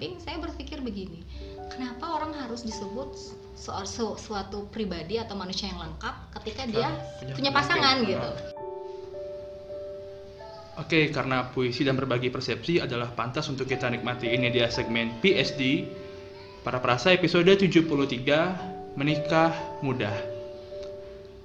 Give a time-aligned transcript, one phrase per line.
[0.00, 1.20] samping saya berpikir begini
[1.68, 6.88] kenapa orang harus disebut soal su- suatu pribadi atau manusia yang lengkap ketika dia
[7.20, 8.30] punya punya pasangan gitu
[10.80, 14.32] Oke, karena puisi dan berbagi persepsi adalah pantas untuk kita nikmati.
[14.32, 15.84] Ini dia segmen PSD
[16.64, 19.52] Para Perasa episode 73 Menikah
[19.84, 20.16] Mudah.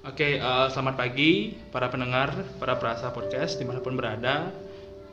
[0.07, 2.31] Oke, eh, selamat pagi para pendengar,
[2.63, 4.55] para perasa podcast di mana pun berada.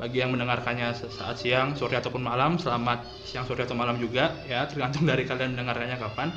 [0.00, 4.64] Bagi yang mendengarkannya saat siang, sore ataupun malam, selamat siang, sore atau malam juga ya,
[4.66, 6.28] tergantung dari kalian mendengarkannya kapan.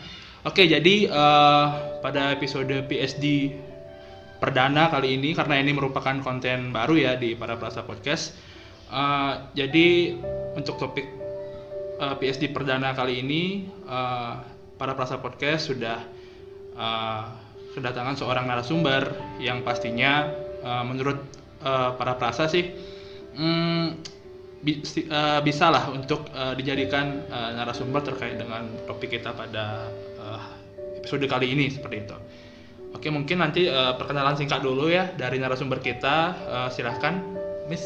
[0.46, 1.66] Oke, jadi eh,
[2.06, 3.56] pada episode PSD
[4.38, 8.38] perdana kali ini karena ini merupakan konten baru ya di para perasa podcast.
[8.94, 10.14] Eh, jadi
[10.54, 11.08] untuk topik
[11.98, 14.34] eh, PSD perdana kali ini eh,
[14.78, 15.98] para perasa podcast sudah
[16.78, 17.24] eh,
[17.74, 20.30] kedatangan seorang narasumber yang pastinya
[20.62, 21.20] eh, menurut
[21.66, 22.94] eh, para perasa sih
[23.36, 23.86] hmm,
[24.64, 29.92] bi- si- eh, bisa lah untuk eh, dijadikan eh, narasumber terkait dengan topik kita pada
[30.20, 30.42] eh,
[31.04, 32.18] episode kali ini seperti itu.
[32.96, 36.34] Oke, mungkin nanti eh, perkenalan singkat dulu ya dari narasumber kita.
[36.34, 37.20] Eh, silahkan,
[37.68, 37.84] Miss.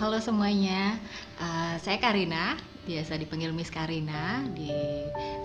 [0.00, 0.96] Halo semuanya,
[1.40, 4.44] Eh, saya Karina, biasa dipanggil Miss Karina.
[4.52, 4.68] Di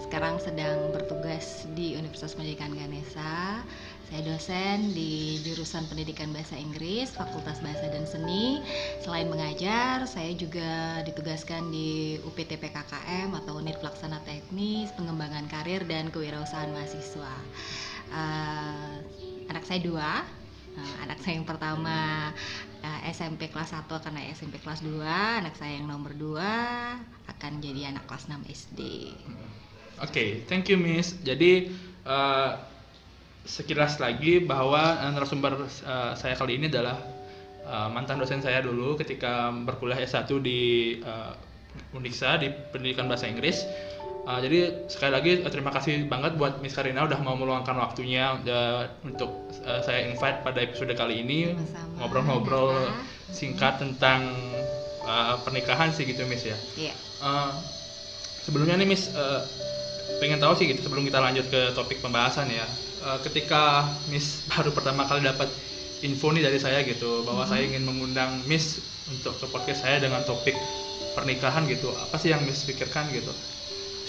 [0.03, 3.63] sekarang sedang bertugas di Universitas Pendidikan Ganesha.
[4.05, 8.61] Saya dosen di jurusan Pendidikan Bahasa Inggris, Fakultas Bahasa dan Seni.
[9.01, 16.13] Selain mengajar, saya juga ditugaskan di UPT PKKM atau Unit Pelaksana Teknis, Pengembangan Karir dan
[16.13, 17.33] Kewirausahaan Mahasiswa.
[18.13, 18.93] Eh,
[19.49, 20.21] anak saya dua,
[20.75, 22.29] Nah, anak saya yang pertama
[22.83, 26.35] eh, SMP kelas 1 akan naik SMP kelas 2 anak saya yang nomor 2
[27.31, 28.79] akan jadi anak kelas 6 SD
[30.03, 31.15] Oke, thank you, Miss.
[31.23, 31.71] Jadi
[32.03, 32.51] eh,
[33.45, 36.97] sekilas lagi bahwa eh, narasumber eh, saya kali ini adalah
[37.63, 40.59] eh, mantan dosen saya dulu ketika berkuliah S1 di
[40.99, 41.33] eh,
[41.93, 43.63] Uniksa di Pendidikan Bahasa Inggris.
[44.25, 48.33] Eh, jadi sekali lagi eh, terima kasih banget buat Miss Karina udah mau meluangkan waktunya
[48.41, 51.53] eh, untuk eh, saya invite pada episode kali ini.
[52.01, 52.89] Ngobrol-ngobrol
[53.29, 54.33] singkat tentang
[55.05, 56.57] eh, pernikahan sih gitu Miss ya.
[56.81, 56.93] Iya.
[57.21, 57.51] Eh,
[58.41, 59.41] sebelumnya nih Miss eh,
[60.17, 62.65] pengen tahu sih gitu sebelum kita lanjut ke topik pembahasan ya
[63.05, 65.45] Eh, ketika Miss baru pertama kali dapat
[66.01, 70.25] info nih dari saya gitu bahwa saya ingin mengundang Miss untuk ke podcast saya dengan
[70.25, 70.57] topik
[71.13, 73.29] pernikahan gitu apa sih yang Miss pikirkan gitu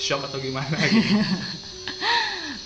[0.01, 1.13] shock atau gimana gitu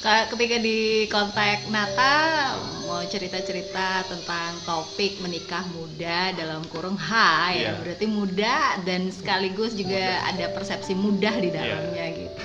[0.00, 2.56] Ka- ketika di kontak Nata
[2.88, 7.10] mau cerita-cerita tentang topik menikah muda dalam kurung H
[7.52, 7.72] ya Iya.
[7.76, 8.54] berarti muda
[8.86, 10.30] dan sekaligus juga Muda.
[10.30, 11.58] ada persepsi mudah di Iya.
[11.58, 12.42] dalamnya gitu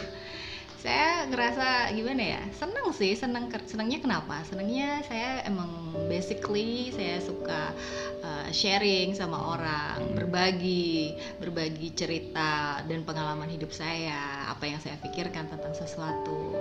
[0.86, 4.46] saya ngerasa gimana ya seneng sih seneng senengnya kenapa?
[4.46, 7.74] Senengnya saya emang basically saya suka
[8.22, 15.50] uh, sharing sama orang berbagi berbagi cerita dan pengalaman hidup saya apa yang saya pikirkan
[15.50, 16.54] tentang sesuatu.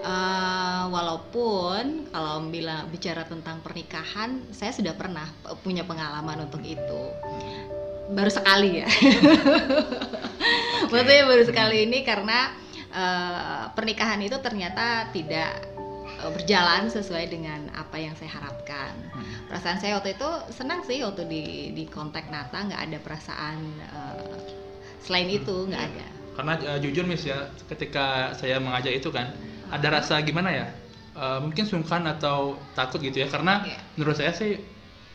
[0.00, 5.28] Eh, walaupun kalau bilang bicara tentang pernikahan saya sudah pernah
[5.60, 7.02] punya pengalaman untuk itu.
[8.08, 8.88] Baru sekali ya.
[10.90, 12.48] Maksudnya baru sekali ini karena
[12.90, 15.50] eh, pernikahan itu ternyata tidak
[16.20, 18.92] eh, berjalan sesuai dengan apa yang saya harapkan.
[19.48, 21.42] Perasaan saya waktu itu senang sih waktu di
[21.72, 24.38] di kontak Nata nggak ada perasaan eh,
[25.02, 25.90] selain itu nggak Iya.
[25.96, 26.06] ada.
[26.36, 29.30] Karena eh, jujur Miss ya ketika saya mengajak itu kan
[29.70, 30.68] ada rasa gimana ya
[31.10, 33.28] Eh, mungkin sungkan atau takut gitu ya.
[33.28, 33.82] Karena Iya.
[33.98, 34.56] menurut saya sih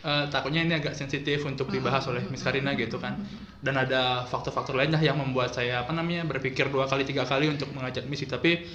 [0.05, 3.17] eh, takutnya ini agak sensitif untuk dibahas oleh Miss Karina gitu kan.
[3.65, 7.49] Dan ada faktor-faktor lain lah yang membuat saya apa namanya berpikir dua kali tiga kali
[7.49, 8.69] untuk mengajak Miss tapi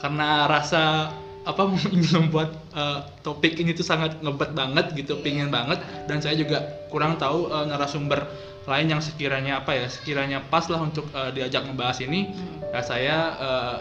[0.00, 5.24] karena rasa apa ingin membuat eh, topik ini tuh sangat ngebet banget gitu Iya.
[5.24, 5.80] pingin banget.
[6.04, 6.60] Dan saya juga
[6.92, 8.28] kurang tahu eh, narasumber
[8.68, 12.30] lain yang sekiranya apa ya sekiranya pas lah untuk eh, diajak ngebahas ini.
[12.30, 12.60] Hmm.
[12.70, 13.76] ya saya eh,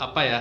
[0.00, 0.40] apa ya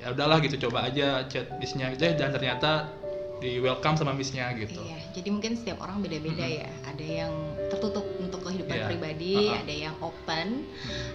[0.00, 2.92] ya udahlah gitu coba aja chat missnya aja dan ternyata
[3.36, 6.60] di welcome sama missnya gitu Iya, jadi mungkin setiap orang beda-beda Mm-mm.
[6.60, 6.70] ya.
[6.88, 7.32] Ada yang
[7.68, 8.86] tertutup untuk kehidupan Iya.
[8.88, 9.60] pribadi, Uh-uh.
[9.60, 10.64] ada yang open.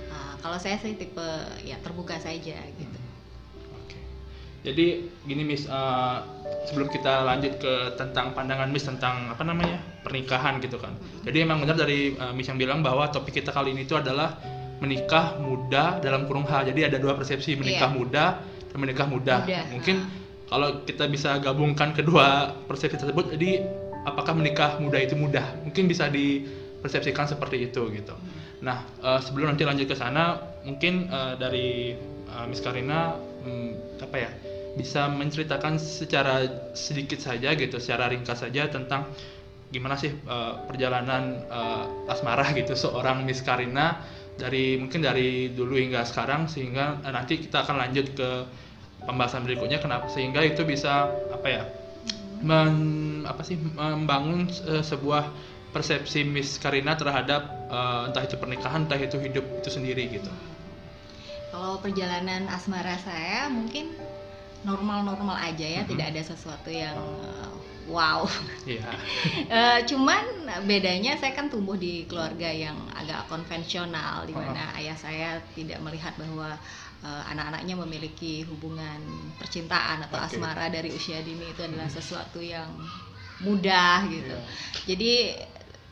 [0.08, 1.28] Ah, kalau saya sih tipe
[1.62, 2.98] ya terbuka saja gitu.
[3.74, 3.98] Oke.
[4.62, 4.86] Jadi
[5.24, 6.18] gini Miss, eh,
[6.66, 10.94] sebelum kita lanjut ke tentang pandangan Miss tentang apa namanya pernikahan gitu kan.
[11.26, 14.38] Jadi emang benar dari eh, Miss yang bilang bahwa topik kita kali ini itu adalah
[14.78, 16.70] menikah muda dalam kurung H.
[16.70, 17.98] Jadi ada dua persepsi menikah Iya.
[17.98, 18.26] muda
[18.70, 19.36] dan menikah muda.
[19.42, 20.21] Muda, Mungkin ah.
[20.52, 23.64] Kalau kita bisa gabungkan kedua persepsi tersebut, jadi
[24.04, 25.48] apakah menikah muda itu mudah?
[25.64, 28.12] Mungkin bisa dipersepsikan seperti itu gitu.
[28.60, 31.96] Nah, eh, sebelum nanti lanjut ke sana, mungkin eh, dari
[32.28, 34.32] eh, Miss Karina hmm, apa ya
[34.76, 39.08] bisa menceritakan secara sedikit saja gitu, secara ringkas saja tentang
[39.72, 44.04] gimana sih uh, perjalanan uh, asmara gitu seorang Miss Karina
[44.36, 48.30] dari mungkin dari dulu hingga sekarang sehingga uh, nanti kita akan lanjut ke
[49.06, 51.64] pembahasan berikutnya kenapa sehingga itu bisa apa ya
[52.42, 52.76] men,
[53.26, 55.30] apa sih membangun uh, sebuah
[55.72, 60.28] persepsi Miss Karina terhadap uh, entah itu pernikahan entah itu hidup itu sendiri gitu.
[61.52, 63.96] Kalau perjalanan asmara saya mungkin
[64.68, 65.92] normal-normal aja ya, mm -hmm.
[65.96, 67.50] tidak ada sesuatu yang uh,
[67.88, 68.28] wow.
[68.68, 68.92] Iya.
[69.48, 70.24] uh, cuman
[70.68, 75.78] bedanya saya kan tumbuh di keluarga yang agak konvensional di mana uh ayah saya tidak
[75.84, 76.58] melihat bahwa
[77.02, 79.02] uh, anak-anaknya memiliki hubungan
[79.38, 80.38] percintaan atau okay.
[80.38, 82.70] asmara dari usia dini itu adalah sesuatu yang
[83.42, 84.36] mudah gitu.
[84.38, 84.86] Yeah.
[84.94, 85.14] Jadi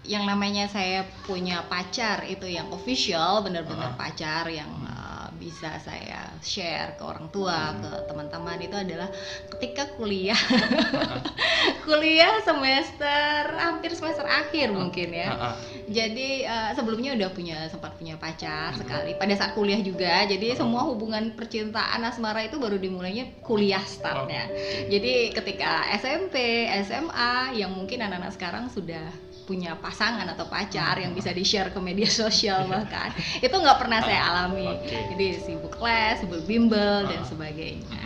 [0.07, 4.99] yang namanya saya punya pacar itu yang official benar-benar uh pacar yang uh,
[5.39, 7.80] bisa saya share ke orang tua hmm.
[7.81, 9.09] ke teman-teman itu adalah
[9.56, 10.38] ketika kuliah.
[11.89, 15.57] Kuliah semester hampir semester akhir mungkin ya.
[15.89, 19.18] Jadi uh, sebelumnya udah punya sempat punya pacar uh sekali.
[19.18, 24.45] Pada saat kuliah juga jadi semua hubungan percintaan asmara itu baru dimulainya kuliah startnya.
[24.51, 29.09] Uh jadi ketika SMP SMA yang mungkin anak-anak sekarang sudah
[29.50, 33.10] punya pasangan atau pacar yang bisa di share ke media sosial bahkan.
[33.42, 34.69] Itu nggak pernah saya ah, alami.
[34.69, 35.10] okay.
[35.18, 37.28] jadi sibuk les sibuk bimbel dan ah.
[37.28, 38.04] sebagainya.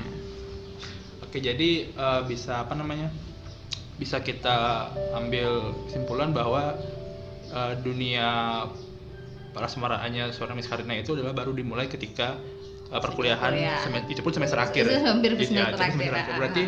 [1.19, 3.11] Oke jadi uh, bisa apa namanya
[3.99, 4.87] bisa kita
[5.19, 6.79] ambil kesimpulan bahwa
[7.51, 8.63] uh, dunia
[9.51, 12.39] para semaraannya seorang Miss Karina itu adalah baru dimulai ketika
[12.89, 13.53] uh, perkuliahan
[13.83, 14.83] semester, itu pun semester akhir.
[14.87, 16.33] Itu hampir gitu semester, ya, semester akhir.
[16.39, 16.63] Berarti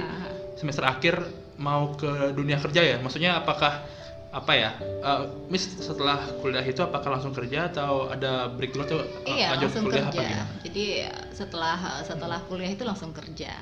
[0.59, 1.15] semester akhir
[1.57, 2.97] mau ke dunia kerja ya?
[3.01, 3.94] Maksudnya apakah
[4.35, 8.99] apa ya uh, Miss setelah kuliah itu apakah langsung kerja atau ada break dulu atau
[9.23, 10.19] iya, lanjut langsung kuliah kerja.
[10.19, 10.45] apa gimana?
[10.59, 10.85] Jadi
[11.31, 13.55] setelah setelah kuliah itu langsung kerja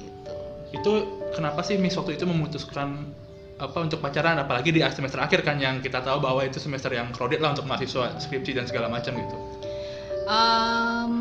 [0.00, 0.32] gitu.
[0.72, 0.92] Itu
[1.36, 3.12] kenapa sih Miss waktu itu memutuskan
[3.56, 7.12] apa untuk pacaran apalagi di semester akhir kan yang kita tahu bahwa itu semester yang
[7.12, 9.36] crowded lah untuk mahasiswa skripsi dan segala macam gitu.
[10.28, 11.14] Um,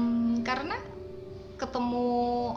[0.43, 0.79] karena
[1.59, 2.07] ketemu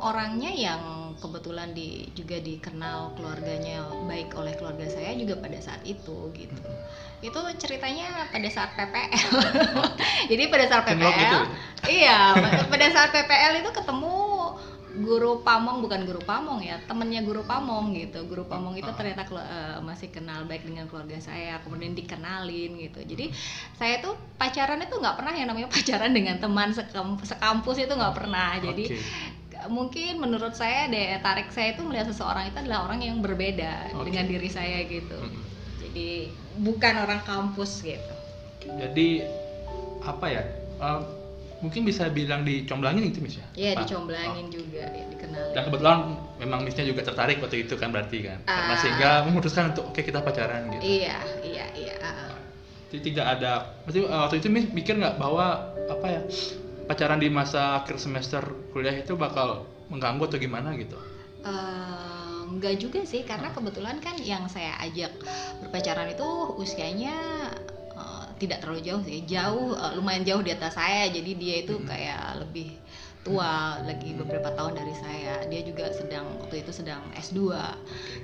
[0.02, 0.82] orangnya yang
[1.19, 6.62] kebetulan di juga dikenal keluarganya baik oleh keluarga saya juga pada saat itu gitu.
[6.62, 6.87] Hmm.
[7.19, 9.31] itu ceritanya pada saat PPL
[10.31, 11.38] jadi pada saat PPL gitu.
[11.91, 12.35] iya
[12.70, 14.17] pada saat PPL itu ketemu
[14.99, 18.26] guru pamong bukan guru pamong ya temennya guru pamong gitu.
[18.26, 23.00] Guru pamong itu ternyata uh, masih kenal baik dengan keluarga saya kemudian dikenalin gitu.
[23.06, 23.31] Jadi
[23.79, 28.59] saya tuh pacaran itu nggak pernah yang namanya pacaran dengan teman sekampus itu nggak pernah.
[28.59, 33.19] Jadi okay mungkin menurut saya daya tarik saya itu melihat seseorang itu adalah orang yang
[33.19, 34.05] berbeda okay.
[34.06, 35.43] dengan diri saya gitu hmm.
[35.82, 36.08] jadi
[36.62, 38.14] bukan orang kampus gitu
[38.62, 39.26] jadi
[40.06, 40.43] apa ya
[40.78, 41.02] uh,
[41.58, 44.52] mungkin bisa bilang dicomblangin itu mis ya iya dicomblangin oh.
[44.55, 45.99] juga ya dikenal dan kebetulan
[46.38, 49.99] memang misnya juga tertarik waktu itu kan berarti kan uh, karena sehingga memutuskan untuk oke
[49.99, 52.38] okay, kita pacaran gitu iya iya iya uh.
[52.94, 56.22] jadi tidak ada maksudnya waktu itu mikir nggak bahwa apa ya
[56.88, 58.40] pacaran di masa akhir semester
[58.73, 60.96] kuliah itu bakal mengganggu atau gimana gitu?
[61.44, 65.12] Uh, enggak juga sih karena kebetulan kan yang saya ajak
[65.61, 67.14] berpacaran itu usianya
[67.93, 71.12] uh, tidak terlalu jauh sih jauh uh, lumayan jauh di atas saya.
[71.12, 71.85] Jadi dia itu hmm.
[71.85, 72.81] kayak lebih
[73.20, 75.44] tua lagi beberapa tahun dari saya.
[75.52, 77.52] Dia juga sedang waktu itu sedang S2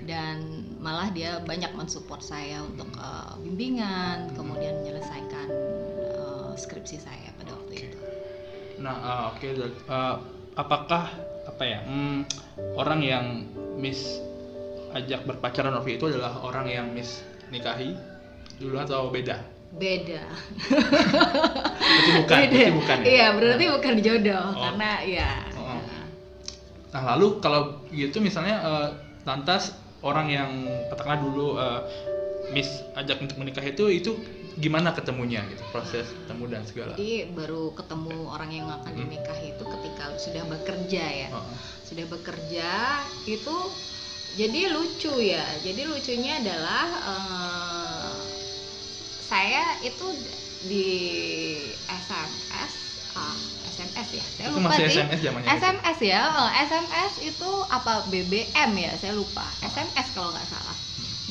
[0.08, 5.49] dan malah dia banyak mensupport saya untuk uh, bimbingan kemudian menyelesaikan
[6.17, 7.24] uh, skripsi saya
[8.81, 9.50] Nah, uh, oke, okay.
[9.86, 10.16] uh,
[10.58, 11.10] apakah
[11.44, 12.26] apa ya hmm,
[12.74, 13.24] orang yang
[13.78, 14.19] Miss
[14.94, 17.94] ajak berpacaran waktu itu adalah orang yang Miss nikahi
[18.58, 19.43] dulu atau beda?
[19.74, 20.22] Beda.
[21.90, 22.54] berarti bukan, beda.
[22.54, 23.06] berarti bukan ya?
[23.10, 24.62] Iya, berarti bukan jodoh oh.
[24.62, 25.31] karena ya.
[25.58, 25.81] Oh.
[26.94, 28.88] Nah, lalu kalau gitu misalnya uh,
[29.26, 29.74] lantas
[30.06, 30.50] orang yang
[30.94, 31.82] katakanlah dulu uh,
[32.54, 34.14] Miss ajak untuk menikah itu itu
[34.55, 36.93] gimana ketemunya gitu proses ketemu dan segala?
[36.94, 39.01] Jadi baru ketemu orang yang akan hmm.
[39.03, 41.29] dinikah itu ketika sudah bekerja ya.
[41.34, 41.43] Oh.
[41.84, 42.70] sudah bekerja
[43.29, 43.56] itu
[44.34, 45.44] jadi lucu ya.
[45.63, 48.15] Jadi lucunya adalah uh,
[49.27, 50.06] saya itu
[50.67, 50.89] di
[51.91, 52.73] SMS
[53.15, 53.37] uh,
[53.75, 54.25] SMS ya?
[54.39, 55.03] Saya itu lupa masih sih.
[55.03, 58.93] SMS SMS ya uh, eh, SMS itu apa BBM ya?
[58.99, 59.46] Saya lupa.
[59.63, 60.73] SMS kalau nggak salah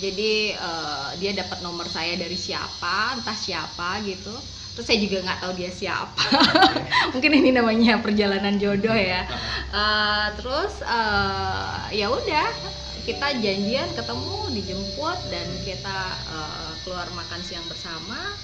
[0.03, 4.35] jadi uh, dia dapat nomor saya dari siapa entah siapa gitu.
[4.75, 6.23] Terus saya juga nggak tahu dia siapa.
[7.15, 9.23] Mungkin ini namanya perjalanan jodoh ya.
[9.71, 12.49] Uh, terus uh, ya udah
[13.07, 15.97] kita janjian ketemu dijemput dan kita
[16.35, 18.35] uh, keluar makan siang bersama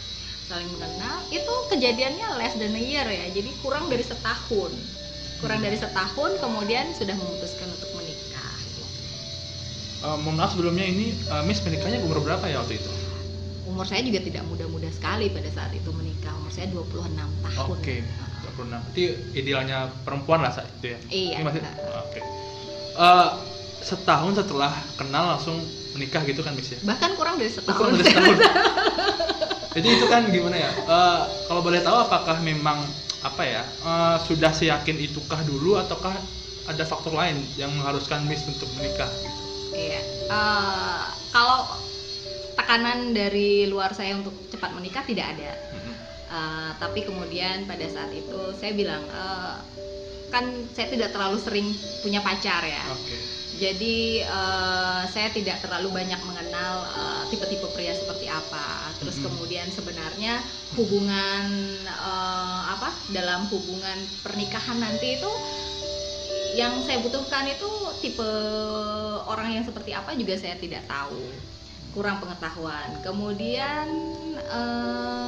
[0.47, 1.27] saling mengenal.
[1.27, 3.35] Itu kejadiannya less than a year ya.
[3.35, 4.71] Jadi kurang dari setahun.
[5.43, 7.88] Kurang dari setahun kemudian sudah memutuskan untuk
[10.03, 12.91] uh, mohon maaf sebelumnya ini uh, Miss menikahnya umur berapa ya waktu itu?
[13.69, 17.15] umur saya juga tidak muda-muda sekali pada saat itu menikah umur saya 26
[17.45, 18.65] tahun Oke, 26.
[18.65, 19.03] Berarti
[19.37, 20.99] idealnya perempuan lah saat itu ya.
[21.13, 21.35] Iya.
[21.37, 22.19] Ini masih oke.
[22.99, 23.29] Eh,
[23.79, 25.61] setahun setelah kenal langsung
[25.95, 26.79] menikah gitu kan Miss ya?
[26.83, 28.37] bahkan kurang dari setahun Kurang dari setahun.
[29.69, 30.71] Jadi itu kan gimana ya?
[30.73, 32.81] Eh, kalau boleh tahu apakah memang
[33.21, 36.17] apa ya eh, sudah seyakin itukah dulu ataukah
[36.65, 39.48] ada faktor lain yang mengharuskan Miss untuk menikah gitu?
[39.69, 40.01] Iya.
[40.29, 41.65] Eh, kalau
[42.53, 45.51] tekanan dari luar saya untuk cepat menikah tidak ada.
[46.29, 49.55] Eh, tapi kemudian pada saat itu saya bilang eh,
[50.29, 50.45] kan
[50.77, 51.67] saya tidak terlalu sering
[52.05, 52.85] punya pacar ya.
[52.93, 53.17] Oke.
[53.57, 56.85] Jadi eh, saya tidak terlalu banyak mengenal
[57.29, 58.93] tipe-tipe pria seperti apa.
[59.01, 59.25] Terus Mhm.
[59.25, 60.41] kemudian sebenarnya
[60.77, 61.45] hubungan
[61.83, 65.31] eh, apa dalam hubungan pernikahan nanti itu
[66.59, 67.71] yang saya butuhkan itu
[68.03, 68.31] tipe
[69.31, 71.23] orang yang seperti apa juga saya tidak tahu.
[71.95, 72.99] Kurang pengetahuan.
[73.01, 73.87] Kemudian
[74.37, 75.27] eh,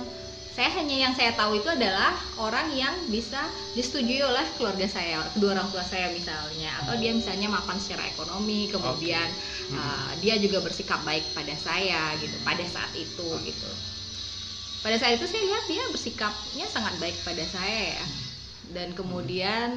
[0.51, 3.39] saya hanya yang saya tahu itu adalah orang yang bisa
[3.71, 8.67] disetujui oleh keluarga saya, kedua orang tua saya misalnya, atau dia misalnya mapan secara ekonomi,
[8.67, 9.31] kemudian
[9.71, 9.79] Mhm.
[9.79, 13.69] uh, dia juga bersikap baik pada saya gitu, pada saat itu gitu.
[14.83, 18.05] Pada saat itu saya lihat dia bersikapnya sangat baik pada saya ya,
[18.75, 19.71] dan kemudian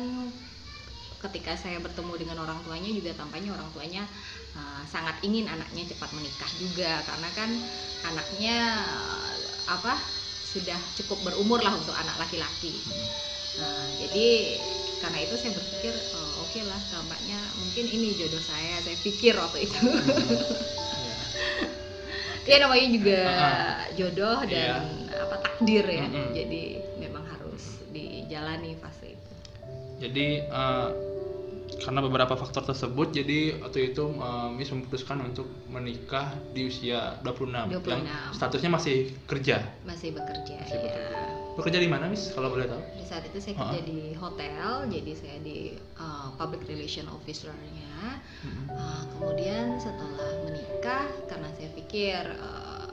[1.30, 4.02] ketika saya bertemu dengan orang tuanya juga tampaknya orang tuanya
[4.54, 7.50] uh, sangat ingin anaknya cepat menikah juga karena kan
[8.04, 9.32] anaknya uh,
[9.72, 9.96] apa
[10.54, 12.78] sudah cukup berumur lah untuk anak laki-laki.
[13.58, 14.58] Nah, jadi
[15.02, 18.78] karena itu saya berpikir oh, oke lah tampaknya mungkin ini jodoh saya.
[18.86, 19.78] Saya pikir waktu itu.
[22.44, 22.60] Iya.
[22.60, 23.20] ya namanya juga
[23.96, 24.84] jodoh dan
[25.16, 26.04] apa takdir ya.
[26.06, 26.36] Mm-mm.
[26.36, 26.62] Jadi
[27.00, 29.32] memang harus dijalani fase itu.
[30.04, 30.88] Jadi eh,
[31.80, 37.74] karena beberapa faktor tersebut, jadi waktu itu eh, Miss memutuskan untuk menikah di usia 26,
[37.74, 37.90] 26.
[37.90, 39.56] yang statusnya masih kerja.
[39.82, 40.84] Masih bekerja Masih ya.
[40.84, 41.22] bekerja.
[41.54, 42.82] Bekerja di mana Miss kalau boleh tahu?
[42.98, 43.70] Di saat itu saya Ah.
[43.70, 45.58] kerja di hotel, jadi saya di
[45.94, 48.18] uh, public relation officer-nya.
[48.42, 48.64] Mhm.
[48.74, 52.90] Uh, kemudian setelah menikah, karena saya pikir uh,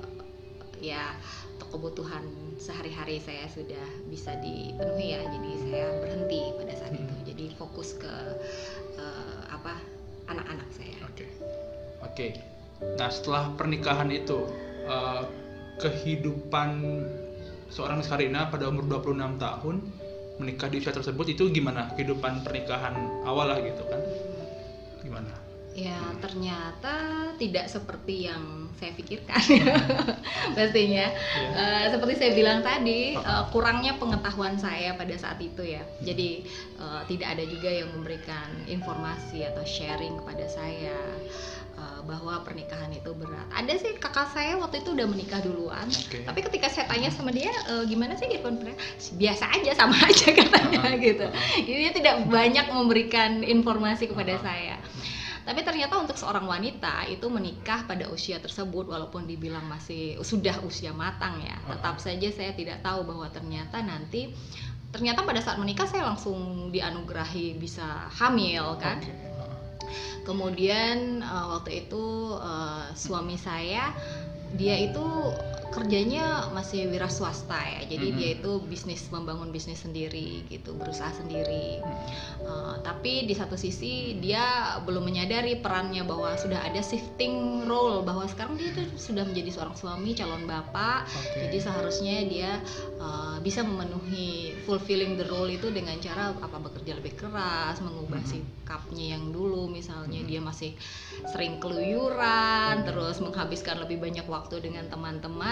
[0.78, 1.14] ya
[1.72, 2.22] kebutuhan
[2.58, 7.16] sehari-hari saya sudah bisa dipenuhi ya, jadi saya berhenti pada saat itu.
[7.42, 8.14] Jadi fokus ke
[9.02, 9.74] uh, apa
[10.30, 10.94] anak-anak saya.
[11.10, 11.26] Oke.
[12.06, 12.28] Oke.
[13.02, 14.46] Nah, setelah pernikahan itu
[14.86, 15.26] eh,
[15.82, 16.70] kehidupan
[17.74, 19.76] seorang Miss Karina pada umur 26 tahun
[20.38, 21.90] menikah di usia tersebut itu gimana?
[21.98, 22.94] Kehidupan pernikahan
[23.26, 24.02] awal lah gitu kan.
[25.72, 26.96] Ya ternyata
[27.40, 29.40] tidak seperti yang saya pikirkan
[30.58, 31.08] pastinya.
[31.08, 31.50] Ya.
[31.56, 35.80] Eh, seperti saya bilang tadi eh, kurangnya pengetahuan saya pada saat itu ya.
[36.04, 36.44] Jadi
[36.76, 40.98] eh, tidak ada juga yang memberikan informasi atau sharing kepada saya
[42.02, 43.46] bahwa pernikahan itu berat.
[43.54, 45.86] Ada sih kakak saya waktu itu udah menikah duluan.
[45.86, 46.22] Oke.
[46.26, 48.82] Tapi ketika saya tanya sama dia "E, gimana sih kehidupan pernikahan?
[49.18, 51.26] Biasa aja sama aja katanya Ah, gitu.
[51.26, 51.34] ah.
[51.58, 54.42] Jadi dia tidak banyak memberikan informasi kepada Ah.
[54.42, 54.76] saya.
[55.52, 60.96] Tapi ternyata untuk seorang wanita itu menikah pada usia tersebut walaupun dibilang masih sudah usia
[60.96, 64.32] matang ya, tetap saja saya tidak tahu bahwa ternyata nanti
[64.96, 67.84] ternyata pada saat menikah saya langsung dianugerahi bisa
[68.16, 69.04] hamil kan.
[70.24, 73.92] Kemudian eh, waktu itu eh, suami saya
[74.56, 75.04] dia itu
[75.72, 77.82] kerjanya masih wira swasta ya.
[77.88, 78.16] Jadi Mhm.
[78.20, 81.80] dia itu bisnis membangun bisnis sendiri gitu, berusaha sendiri.
[81.80, 81.96] Hmm.
[82.42, 88.26] Eh, tapi di satu sisi dia belum menyadari perannya bahwa sudah ada shifting role bahwa
[88.26, 91.48] sekarang dia itu sudah menjadi seorang suami calon bapak Oke.
[91.48, 92.52] jadi seharusnya dia
[92.98, 98.30] uh, bisa memenuhi fulfilling the role itu dengan cara apa bekerja lebih keras mengubah Mhm.
[98.30, 100.28] sikapnya yang dulu misalnya Mhm.
[100.28, 100.72] dia masih
[101.30, 104.90] sering keluyuran terus menghabiskan lebih banyak waktu dengan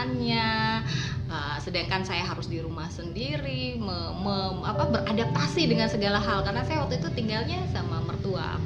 [0.10, 0.82] teman-temannya
[1.30, 6.42] Uh, sedangkan saya harus di rumah sendiri me- me- apa beradaptasi dengan segala hal.
[6.42, 8.58] Karena saya waktu itu tinggalnya sama mertua.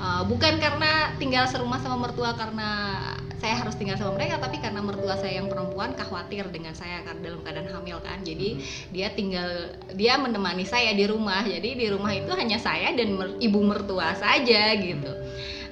[0.00, 2.96] Uh, bukan karena tinggal serumah sama mertua karena
[3.36, 7.20] saya harus tinggal sama mereka tapi karena mertua saya yang perempuan khawatir dengan saya kan
[7.20, 8.24] dalam keadaan hamil kan.
[8.24, 8.88] Jadi Mhm.
[8.88, 9.48] dia tinggal
[9.92, 11.44] dia menemani saya di rumah.
[11.44, 15.12] Jadi di rumah itu hanya saya dan mer- ibu mertua saja gitu.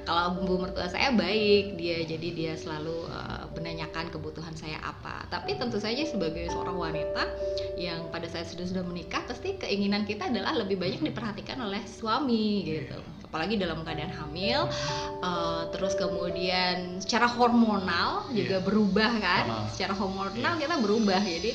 [0.05, 3.36] Kalau ibu mertua saya baik dia jadi dia selalu uh,
[3.67, 7.27] menanyakan kebutuhan saya apa tapi tentu saja sebagai seorang wanita
[7.75, 12.63] yang pada saat sudah sudah menikah pasti keinginan kita adalah lebih banyak diperhatikan oleh suami
[12.63, 12.95] gitu
[13.27, 14.71] apalagi dalam keadaan hamil
[15.19, 18.63] uh, terus kemudian secara hormonal juga Iya.
[18.63, 19.67] berubah kan Ah.
[19.75, 20.63] secara hormonal Iya.
[20.63, 21.51] kita berubah jadi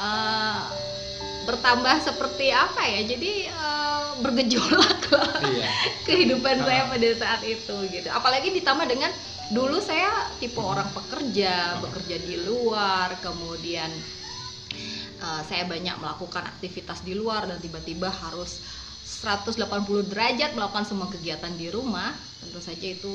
[0.00, 0.64] uh,
[1.44, 5.12] bertambah seperti apa ya jadi uh, bergejolak
[5.44, 5.68] Iya.
[6.08, 6.96] kehidupan saya Ah.
[6.96, 9.12] pada saat itu gitu apalagi ditambah dengan
[9.52, 13.92] dulu saya tipe orang pekerja bekerja di luar kemudian
[15.20, 18.60] uh, saya banyak melakukan aktivitas di luar dan tiba-tiba harus
[19.04, 19.60] 180
[20.08, 22.12] derajat melakukan semua kegiatan di rumah.
[22.40, 23.12] Tentu saja itu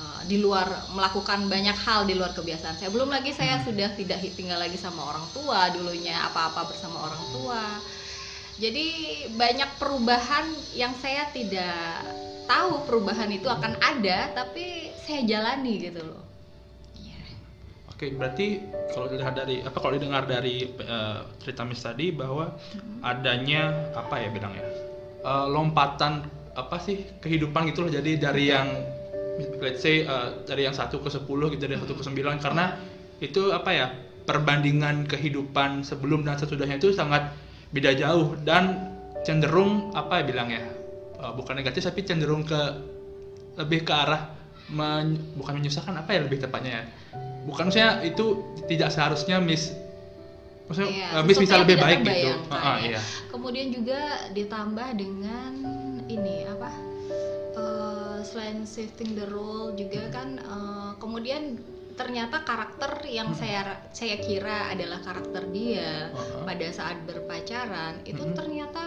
[0.00, 2.88] uh, di luar melakukan banyak hal di luar kebiasaan saya.
[2.88, 3.68] Belum lagi saya Hmm.
[3.68, 7.62] sudah tidak tinggal lagi sama orang tua dulunya apa-apa bersama orang tua.
[8.60, 8.86] Jadi
[9.32, 10.44] banyak perubahan
[10.76, 12.04] yang saya tidak
[12.52, 16.20] tahu perubahan itu akan ada tapi saya jalani gitu loh.
[17.00, 17.24] Iya.
[17.88, 18.60] Oke, berarti
[18.92, 22.52] kalau dilihat dari apa kalau didengar dari eh, cerita Miss tadi bahwa
[23.00, 24.64] adanya apa ya bilangnya
[25.24, 27.92] eh, lompatan apa sih kehidupan gitu loh.
[27.92, 28.68] Jadi dari yang
[29.64, 32.76] let's say eh, dari yang satu ke 10 gitu dari satu ke 9 karena
[33.24, 33.86] itu apa ya
[34.28, 37.32] perbandingan kehidupan sebelum dan sesudahnya itu sangat
[37.72, 38.92] beda jauh dan
[39.24, 40.62] cenderung apa ya bilangnya
[41.22, 42.60] eh, bukan negatif tapi cenderung ke
[43.56, 44.32] lebih ke arah
[44.72, 46.84] men- bukan menyusahkan apa ya lebih tepatnya ya?
[47.42, 48.38] Bukan maksudnya itu
[48.70, 49.74] tidak seharusnya miss
[50.70, 52.32] maksudnya Iya, eh, miss bisa lebih baik gitu.
[52.48, 52.96] ah, ya.
[52.96, 53.00] iya.
[53.28, 54.00] Kemudian juga
[54.32, 55.52] ditambah dengan
[56.06, 56.70] ini apa
[57.58, 61.58] eh, selain shifting the role juga kan eh, kemudian
[61.92, 63.38] ternyata karakter yang Hmm.
[63.38, 66.42] saya saya kira adalah karakter dia ah.
[66.42, 68.32] pada saat berpacaran itu Mhm.
[68.32, 68.84] ternyata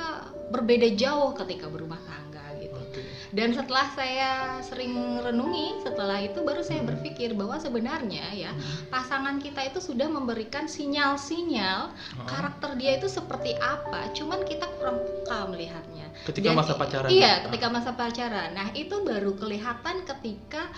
[0.47, 2.24] berbeda jauh ketika berumah tangga
[2.55, 3.01] gitu Oke.
[3.31, 4.31] dan setelah saya
[4.62, 8.51] sering renungi setelah itu baru saya berpikir bahwa sebenarnya ya
[8.88, 12.25] pasangan kita itu sudah memberikan sinyal-sinyal Ah.
[12.25, 17.31] karakter dia itu seperti apa cuman kita kurang peka melihatnya ketika Dan- masa pacaran iya
[17.31, 17.38] Ah.
[17.45, 20.69] ketika masa pacaran nah itu baru kelihatan ketika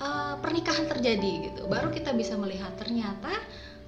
[0.00, 3.30] eh, pernikahan terjadi gitu baru kita bisa melihat ternyata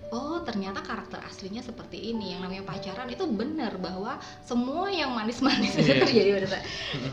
[0.06, 5.74] Oh ternyata karakter aslinya seperti ini yang namanya pacaran itu benar bahwa semua yang manis-manis
[5.74, 5.98] itu Iya.
[6.06, 6.64] terjadi pada saat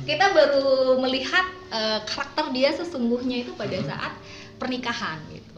[0.05, 1.41] kita baru melihat
[1.73, 3.85] eh, karakter dia sesungguhnya itu pada Mhm.
[3.89, 4.13] saat
[4.62, 5.57] pernikahan gitu.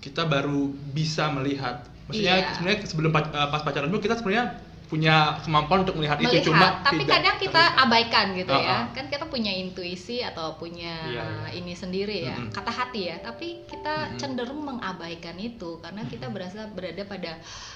[0.00, 2.48] kita baru bisa melihat maksudnya Iya.
[2.56, 4.56] sebenarnya sebelum eh, pas pacaran dulu kita sebenarnya
[4.86, 7.84] punya kemampuan untuk melihat, melihat itu cuma tapi tidak kadang kita terlihat.
[7.84, 8.82] abaikan gitu Ah, ya ah.
[8.94, 11.48] kan kita punya intuisi atau punya Iya, iya.
[11.58, 12.54] ini sendiri ya Mm-mm.
[12.54, 14.18] kata hati ya tapi kita Mm-mm.
[14.18, 17.32] cenderung mengabaikan itu karena kita berasa berada pada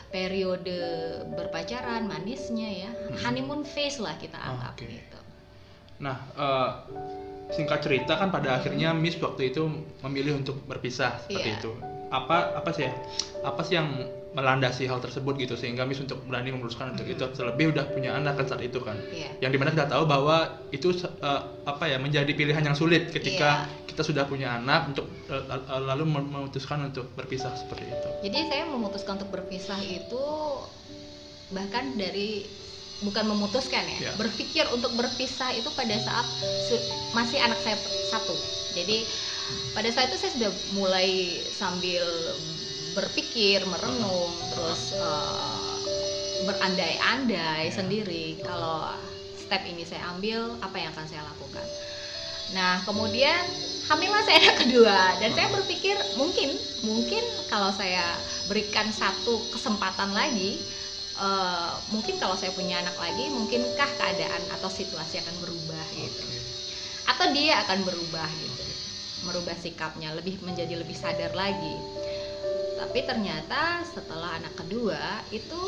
[0.08, 0.78] periode
[1.32, 4.86] berpacaran manisnya ya honeymoon phase lah kita Ah, anggap oke.
[4.86, 5.18] gitu
[6.00, 6.68] Nah, eh,
[7.52, 9.68] singkat cerita kan pada akhirnya Miss waktu itu
[10.00, 11.58] memilih untuk berpisah seperti Iya.
[11.60, 11.70] itu.
[12.08, 12.92] Apa apa sih ya?
[13.44, 13.88] Apa sih yang
[14.30, 18.38] melandasi hal tersebut gitu sehingga Miss untuk berani memutuskan untuk itu terlebih udah punya anak
[18.38, 18.94] kan saat itu kan.
[19.10, 19.42] Iya.
[19.42, 20.36] Yang di mana kita tahu bahwa
[20.70, 23.90] itu eh, apa ya menjadi pilihan yang sulit ketika Iya.
[23.90, 25.42] kita sudah punya anak untuk eh,
[25.82, 28.08] lalu mem- memutuskan untuk berpisah seperti itu.
[28.30, 30.22] Jadi saya memutuskan untuk berpisah itu
[31.50, 32.46] bahkan dari
[33.00, 34.12] bukan memutuskan ya, Ya.
[34.14, 36.26] berpikir untuk berpisah itu pada saat
[37.10, 37.74] masih anak saya
[38.06, 38.36] satu.
[38.76, 39.02] Jadi
[39.74, 41.08] pada saat itu saya sudah mulai
[41.50, 42.04] sambil
[42.94, 45.74] berpikir, merenung, terus eh,
[46.46, 47.74] berandai-andai Ya.
[47.74, 48.88] sendiri kalau
[49.36, 51.66] step ini saya ambil apa yang akan saya lakukan.
[52.56, 53.38] Nah, kemudian
[53.86, 56.54] hamillah saya anak kedua dan saya berpikir mungkin
[56.86, 60.58] mungkin kalau saya berikan satu kesempatan lagi
[61.20, 66.24] eh, mungkin kalau saya punya anak lagi mungkinkah keadaan atau situasi akan berubah gitu.
[67.06, 68.64] Atau dia akan berubah gitu
[69.20, 71.76] merubah sikapnya lebih menjadi lebih sadar lagi
[72.80, 75.60] tapi ternyata setelah anak kedua itu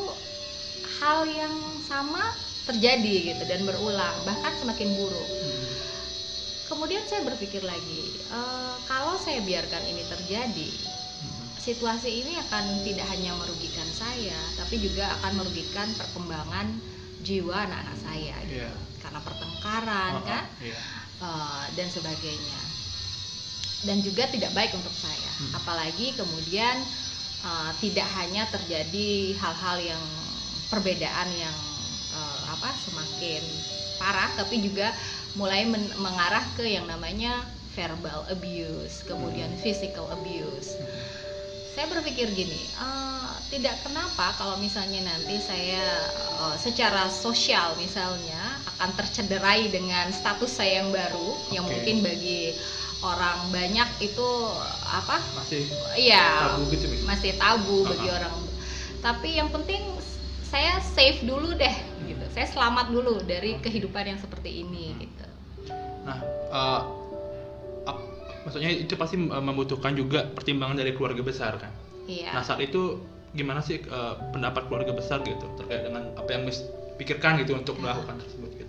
[0.97, 1.53] hal yang
[1.85, 2.33] sama
[2.65, 5.29] terjadi gitu dan berulang bahkan semakin buruk
[6.73, 10.71] kemudian saya berpikir lagi eh, kalau saya biarkan ini terjadi
[11.61, 16.67] situasi ini akan tidak hanya merugikan saya tapi juga akan merugikan perkembangan
[17.23, 18.65] jiwa anak-anak saya gitu.
[18.65, 18.73] Iya.
[18.99, 20.81] karena pertengkaran Ah, kan iya.
[21.21, 22.61] eh, dan sebagainya
[23.83, 25.59] dan juga tidak baik untuk saya Hmm.
[25.59, 26.87] apalagi kemudian
[27.43, 30.05] eh, tidak hanya terjadi hal-hal yang
[30.71, 31.59] perbedaan yang
[32.15, 33.43] eh, apa semakin
[34.01, 34.91] parah tapi juga
[35.39, 40.75] mulai men- mengarah ke yang namanya verbal abuse kemudian physical abuse
[41.73, 45.85] saya berpikir gini eh, tidak kenapa kalau misalnya nanti saya
[46.41, 51.79] eh, secara sosial misalnya akan tercederai dengan status saya yang baru yang Oke.
[51.79, 52.57] mungkin bagi
[53.03, 54.29] orang banyak itu
[54.83, 57.03] apa Masih iya tabu gitu Miss.
[57.03, 58.17] masih tabu bagi Uh-uh.
[58.17, 58.35] orang
[58.99, 59.83] tapi yang penting
[60.43, 65.27] saya safe dulu deh gitu saya selamat dulu dari kehidupan yang seperti ini gitu
[66.03, 66.81] Nah, eh,
[67.85, 68.07] ap-
[68.43, 71.71] maksudnya itu pasti eh, membutuhkan juga pertimbangan dari keluarga besar kan.
[72.05, 72.99] iya Nah saat itu
[73.33, 76.63] gimana sih eh, pendapat keluarga besar gitu terkait dengan apa yang Miss
[76.93, 77.87] pikirkan gitu untuk Ya.
[77.89, 78.62] melakukan tersebut gitu.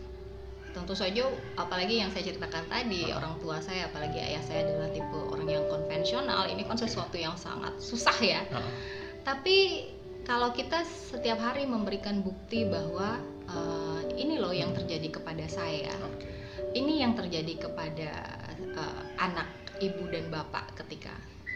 [0.74, 3.22] Tentu saja apalagi yang saya ceritakan tadi Ah.
[3.22, 7.38] orang tua saya apalagi ayah saya adalah tipe orang yang konvensional ini kan sesuatu yang
[7.38, 8.42] sangat susah ya.
[8.50, 8.66] Ah,
[9.24, 9.88] tapi
[10.26, 15.94] kalau kita setiap hari memberikan bukti bahwa eh, ini loh yang terjadi kepada saya.
[16.10, 16.28] Oke.
[16.74, 18.12] Ini yang terjadi kepada
[18.58, 19.48] eh, anak
[19.84, 21.14] ibu dan bapak ketika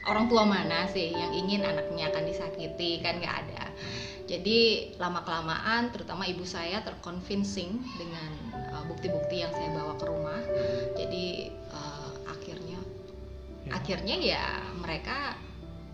[0.07, 3.63] orang tua mana sih yang ingin anaknya akan disakiti kan nggak ada.
[4.27, 8.31] Jadi lama kelamaan terutama ibu saya terconvincing dengan
[8.85, 10.41] bukti-bukti yang saya bawa ke rumah
[10.93, 12.79] jadi eh, akhirnya
[13.67, 13.83] Ya.
[13.83, 14.43] akhirnya ya
[14.79, 15.35] mereka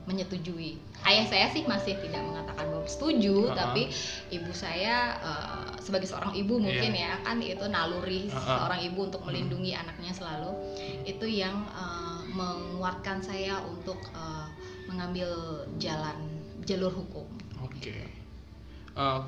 [0.05, 0.77] menyetujui
[1.09, 3.57] ayah saya sih masih tidak mengatakan bahwa setuju Uh-uh.
[3.57, 3.89] tapi
[4.29, 7.17] ibu saya eh, sebagai seorang ibu mungkin Iya.
[7.17, 8.37] ya kan itu naluri Uh-uh.
[8.37, 10.53] seorang ibu untuk melindungi anaknya selalu
[11.07, 14.47] itu yang eh, menguatkan saya untuk eh,
[14.85, 15.31] mengambil
[15.81, 16.17] jalan
[16.69, 17.25] jalur hukum
[17.63, 18.05] Oke.
[18.93, 19.19] Eh,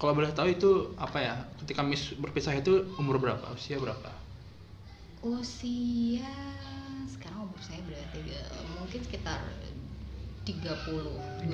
[0.00, 1.34] kalau boleh tahu itu apa ya?
[1.60, 3.44] Ketika Miss berpisah itu umur berapa?
[3.52, 4.20] Usia berapa?
[5.20, 6.24] usia
[7.04, 9.40] sekarang umur saya berarti eh, mungkin sekitar
[10.48, 11.52] 30 29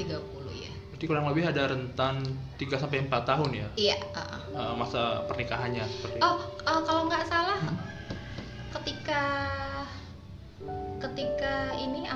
[0.00, 2.24] 30 ya Berarti kurang lebih ada rentan
[2.56, 4.40] 3 sampai 4 tahun ya iya uh-uh.
[4.56, 7.60] eh, masa pernikahannya seperti Oh, eh, kalau nggak salah
[8.80, 9.22] ketika
[10.96, 12.08] ketika ini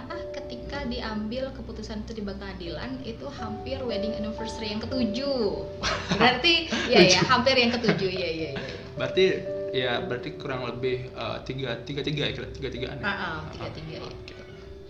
[0.91, 5.65] diambil keputusan itu di pengadilan itu hampir wedding anniversary yang ketujuh.
[6.19, 8.63] Berarti ya ya hampir yang ketujuh ya ya ya.
[8.99, 9.25] Berarti
[9.71, 13.07] ya berarti kurang lebih eh, tiga tiga tiga ya tiga tigaan ya.
[13.07, 14.03] Ah, ah, tiga-tiga ya.
[14.03, 14.35] Oke.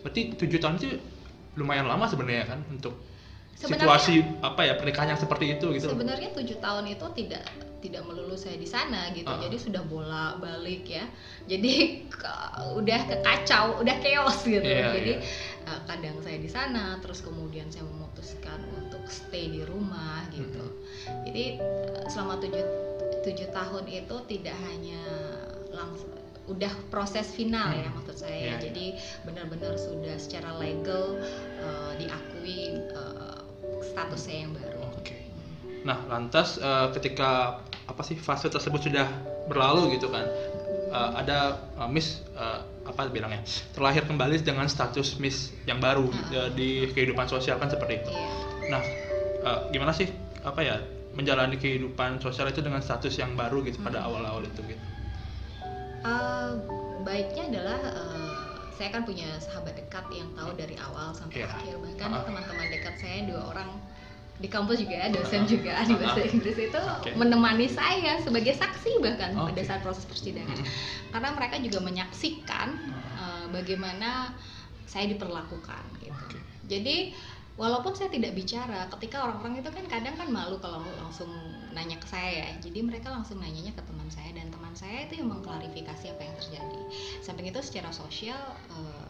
[0.00, 0.88] Berarti tujuh tahun itu
[1.60, 2.96] lumayan lama sebenarnya kan untuk
[3.60, 5.92] situasi apa ya pernikahan yang seperti itu gitu.
[5.92, 7.44] Sebenarnya tujuh tahun itu tidak
[7.80, 9.28] tidak melulu saya di sana gitu.
[9.28, 9.40] Ah.
[9.40, 11.04] Jadi sudah bola balik ya.
[11.48, 14.60] Jadi ke- udah kekacau, udah chaos gitu.
[14.60, 15.24] Iya, Jadi iya.
[15.64, 20.60] uh, kadang saya di sana, terus kemudian saya memutuskan untuk stay di rumah gitu.
[20.60, 21.24] Mm-hmm.
[21.28, 22.64] Jadi uh, selama tujuh
[23.24, 25.02] tujuh tahun itu tidak hanya
[25.72, 26.12] langsung
[26.50, 27.96] udah proses final ya Hmm.
[28.02, 28.58] maksud saya.
[28.58, 28.68] Iya.
[28.68, 28.86] Jadi
[29.24, 31.16] benar-benar sudah secara legal
[31.62, 33.39] uh, diakui uh,
[33.82, 34.80] status saya yang baru.
[34.96, 35.16] Oke.
[35.84, 39.08] Nah, lantas eh, ketika apa sih fase tersebut sudah
[39.48, 40.24] berlalu gitu kan,
[40.92, 46.50] eh, ada eh, Miss eh, apa bilangnya terlahir kembali dengan status Miss yang baru eh,
[46.52, 48.10] di kehidupan sosial kan seperti itu.
[48.12, 48.30] Iya.
[48.70, 48.82] Nah,
[49.44, 50.08] eh, gimana sih
[50.40, 54.08] apa ya menjalani kehidupan sosial itu dengan status yang baru gitu pada Hmm.
[54.08, 54.84] awal-awal itu gitu.
[56.00, 56.56] Uh,
[57.04, 58.19] baiknya adalah uh,
[58.80, 61.52] saya kan punya sahabat dekat yang tahu dari awal sampai Iya.
[61.52, 62.24] akhir bahkan Ah.
[62.24, 63.68] teman-teman dekat saya dua orang
[64.40, 65.48] di kampus juga dosen Ah.
[65.52, 66.32] juga di bahasa Ah.
[66.32, 67.12] Inggris itu Oke.
[67.12, 69.52] menemani saya sebagai saksi bahkan Oke.
[69.52, 70.68] pada saat proses persidangan Mm.
[71.12, 72.68] karena mereka juga menyaksikan
[73.20, 74.32] uh, bagaimana
[74.88, 76.40] saya diperlakukan gitu Oke.
[76.64, 77.12] jadi
[77.60, 81.28] walaupun saya tidak bicara ketika orang-orang itu kan kadang kan malu kalau langsung
[81.70, 82.48] nanya ke saya ya.
[82.58, 86.34] jadi mereka langsung nanyanya ke teman saya dan teman saya itu yang mengklarifikasi apa yang
[86.38, 86.80] terjadi.
[87.22, 88.38] Samping itu secara sosial
[88.70, 89.06] eh,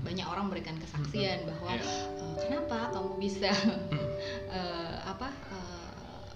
[0.00, 1.84] banyak orang memberikan kesaksian bahwa Iya.
[2.18, 3.50] eh, kenapa kamu bisa
[4.56, 6.34] eh, apa eh,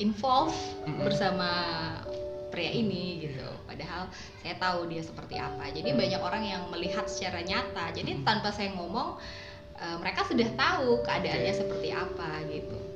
[0.00, 1.04] involve Mm-mm.
[1.04, 1.50] bersama
[2.52, 3.48] pria ini gitu.
[3.66, 4.08] Padahal
[4.40, 5.68] saya tahu dia seperti apa.
[5.72, 7.92] Jadi banyak orang yang melihat secara nyata.
[7.92, 9.20] Jadi tanpa saya ngomong
[9.76, 11.60] eh, mereka sudah tahu keadaannya Oke.
[11.60, 12.95] seperti apa gitu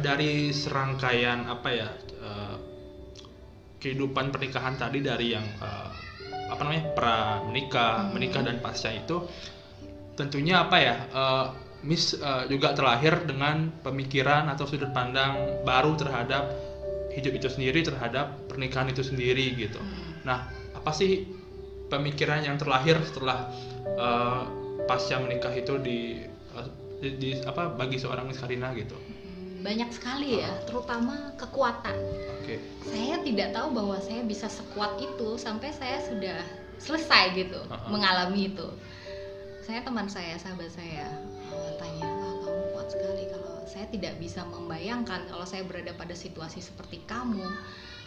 [0.00, 1.88] dari serangkaian apa ya
[2.22, 2.56] eh,
[3.78, 5.90] kehidupan pernikahan tadi dari yang eh,
[6.48, 8.16] apa namanya pra menikah, Hmm.
[8.16, 9.24] menikah dan pasca itu
[10.18, 11.46] tentunya apa ya eh,
[11.86, 16.50] Miss eh, juga terlahir dengan pemikiran atau sudut pandang baru terhadap
[17.14, 19.78] hidup itu sendiri terhadap pernikahan itu sendiri gitu.
[19.78, 20.26] Mm.
[20.26, 21.26] Nah, apa sih
[21.88, 23.50] pemikiran yang terlahir setelah
[23.94, 24.42] eh,
[24.90, 26.68] pasca menikah itu di, eh,
[26.98, 28.94] di, di- apa bagi seorang Miss Karina gitu?
[28.98, 29.17] Hmm,
[29.58, 31.96] banyak sekali ya terutama kekuatan
[32.38, 32.62] Oke.
[32.86, 36.38] saya tidak tahu bahwa saya bisa sekuat itu sampai saya sudah
[36.78, 37.90] selesai gitu Uh-uh.
[37.90, 38.68] mengalami itu.
[39.66, 41.04] Saya teman saya, sahabat saya
[41.52, 46.16] eh, tanya, wah kamu kuat sekali kalau saya tidak bisa membayangkan kalau saya berada pada
[46.16, 47.44] situasi seperti kamu,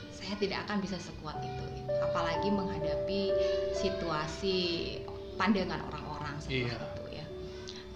[0.10, 1.64] saya tidak akan bisa sekuat itu.
[1.78, 1.92] gitu.
[2.02, 3.22] Apalagi menghadapi
[3.76, 4.58] situasi
[5.36, 6.80] pandangan orang-orang seperti Iya.
[6.80, 7.26] itu ya.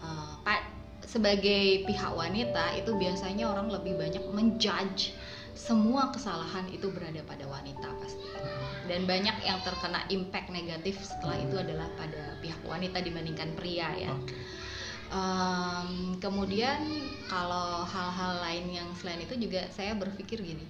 [0.04, 0.68] Eh, pa-
[1.06, 5.14] sebagai pihak wanita itu biasanya orang lebih banyak menjudge
[5.56, 8.28] semua kesalahan itu berada pada wanita pasti
[8.92, 14.14] dan banyak yang terkena impact negatif setelah itu adalah pada pihak wanita dibandingkan pria ya.
[15.10, 16.86] Em, kemudian
[17.26, 20.66] kalau hal-hal lain yang selain itu juga saya berpikir gini.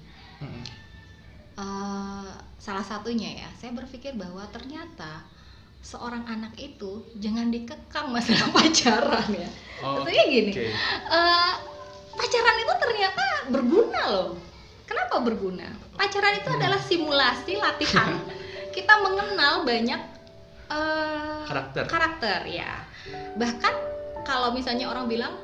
[1.56, 5.24] Eh, salah satunya ya saya berpikir bahwa ternyata
[5.80, 9.50] seorang anak itu jangan dikekang masalah pacaran ya
[9.86, 11.54] Oh, Maksudnya gini, eh,
[12.18, 14.30] pacaran itu ternyata berguna loh.
[14.90, 15.70] Kenapa berguna?
[15.94, 18.18] Pacaran itu adalah simulasi latihan.
[18.76, 20.02] Kita mengenal banyak
[20.74, 21.86] eh, Karakter.
[21.86, 22.82] karakter ya.
[23.38, 23.74] Bahkan
[24.26, 25.38] kalau misalnya orang bilang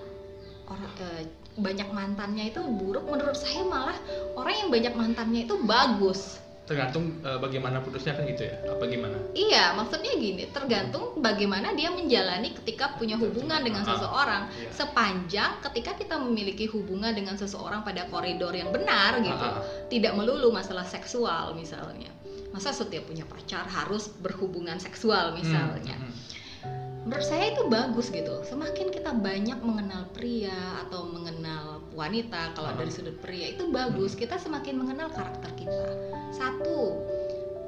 [0.66, 1.30] orang eh,
[1.62, 3.96] banyak mantannya itu buruk menurut saya malah
[4.34, 9.18] orang yang banyak mantannya itu bagus tergantung eh, bagaimana putusnya kan gitu ya apa gimana
[9.32, 14.44] Iya, maksudnya gini, tergantung bagaimana dia menjalani ketika punya hubungan dengan Ah, seseorang.
[14.56, 14.68] iya.
[14.72, 19.88] Sepanjang ketika kita memiliki hubungan dengan seseorang pada koridor yang benar gitu, Ah, ah.
[19.88, 22.12] tidak melulu masalah seksual misalnya.
[22.52, 25.96] Masa setiap punya pacar harus berhubungan seksual misalnya.
[25.96, 28.46] Hmm, hmm, Menurut saya itu bagus gitu.
[28.46, 30.54] Semakin kita banyak mengenal pria
[30.86, 32.78] atau mengenal wanita, kalau Ah.
[32.78, 34.16] dari sudut pria itu bagus.
[34.16, 35.88] Kita semakin mengenal karakter kita.
[36.32, 36.98] Satu,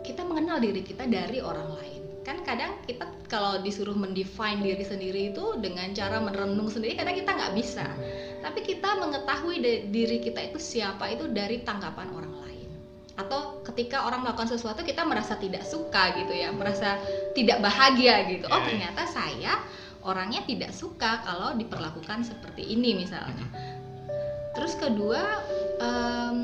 [0.03, 2.01] kita mengenal diri kita dari orang lain.
[2.23, 7.31] Kan kadang kita kalau disuruh mendefine diri sendiri itu dengan cara merenung sendiri, kadang kita
[7.35, 7.83] nggak bisa.
[8.39, 9.59] Tapi kita mengetahui
[9.91, 12.69] diri kita itu siapa itu dari tanggapan orang lain.
[13.19, 16.95] Atau ketika orang melakukan sesuatu kita merasa tidak suka gitu ya, merasa
[17.35, 18.47] tidak bahagia gitu.
[18.47, 18.67] Oh Ya, ya.
[18.71, 19.53] ternyata saya
[20.03, 23.47] orangnya tidak suka kalau diperlakukan seperti ini misalnya.
[24.53, 25.21] Terus kedua,
[25.77, 26.39] em,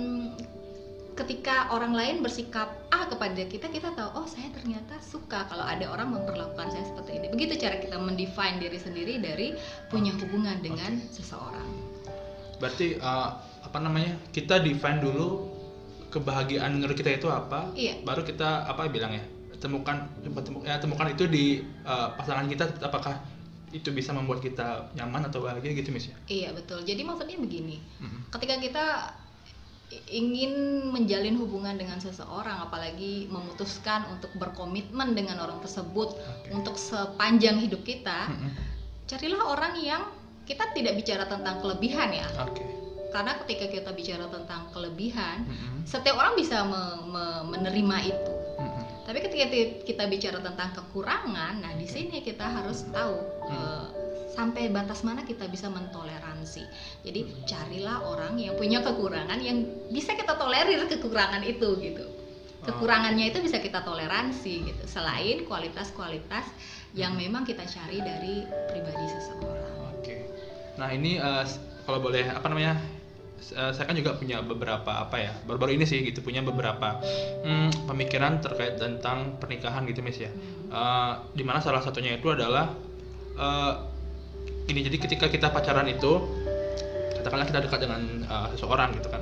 [1.13, 5.85] ketika orang lain bersikap A kepada kita, kita tahu oh saya ternyata suka kalau ada
[5.85, 7.27] orang memperlakukan saya seperti ini.
[7.27, 9.53] Begitu cara kita mendefine diri sendiri dari
[9.87, 11.67] punya hubungan dengan seseorang.
[12.57, 13.29] berarti eh,
[13.63, 15.47] apa namanya kita define dulu
[16.09, 18.03] kebahagiaan menurut kita itu apa Iya.
[18.03, 19.23] baru kita apa bilangnya
[19.55, 23.15] temukan temu- ya temukan itu di eh, pasangan kita apakah
[23.69, 26.81] itu bisa membuat kita nyaman atau bahagia gitu mis ya Iya betul.
[26.85, 28.29] Jadi maksudnya begini, Mm-mm.
[28.33, 28.85] ketika kita
[30.09, 36.49] ingin menjalin hubungan dengan seseorang, apalagi memutuskan untuk berkomitmen dengan orang tersebut Oke.
[36.53, 38.53] untuk sepanjang hidup kita, Mm-mm.
[39.09, 40.01] carilah orang yang
[40.45, 42.79] kita tidak bicara tentang kelebihan ya, oke
[43.09, 45.81] karena ketika kita bicara tentang kelebihan, Mm-mm.
[45.85, 48.33] setiap orang bisa me- me- menerima itu.
[48.61, 48.85] Mm-mm.
[49.09, 53.49] Tapi ketika ti- kita bicara tentang kekurangan, nah di sini kita harus tahu Hmm.
[53.49, 53.85] eh,
[54.29, 56.61] sampai batas mana kita bisa mentoleransi.
[57.01, 62.05] Jadi carilah orang yang punya kekurangan yang bisa kita tolerir kekurangan itu gitu.
[62.61, 64.83] Kekurangannya itu bisa kita toleransi gitu.
[64.85, 66.45] Selain kualitas-kualitas
[66.93, 67.25] yang Hmm.
[67.25, 69.97] memang kita cari dari pribadi seseorang.
[69.97, 70.29] Oke.
[70.77, 71.57] Nah ini s-
[71.89, 72.77] kalau boleh apa namanya?
[73.39, 76.99] Eh, saya kan juga punya beberapa apa ya baru-baru ini sih gitu punya beberapa
[77.43, 80.29] hmm, pemikiran terkait tentang pernikahan gitu mis ya.
[80.29, 80.69] Hmm.
[80.69, 82.71] Eh, di mana salah satunya itu adalah
[83.35, 83.73] eh,
[84.69, 86.21] ini jadi ketika kita pacaran itu
[87.19, 89.21] katakanlah kita dekat dengan eh, seseorang gitu kan.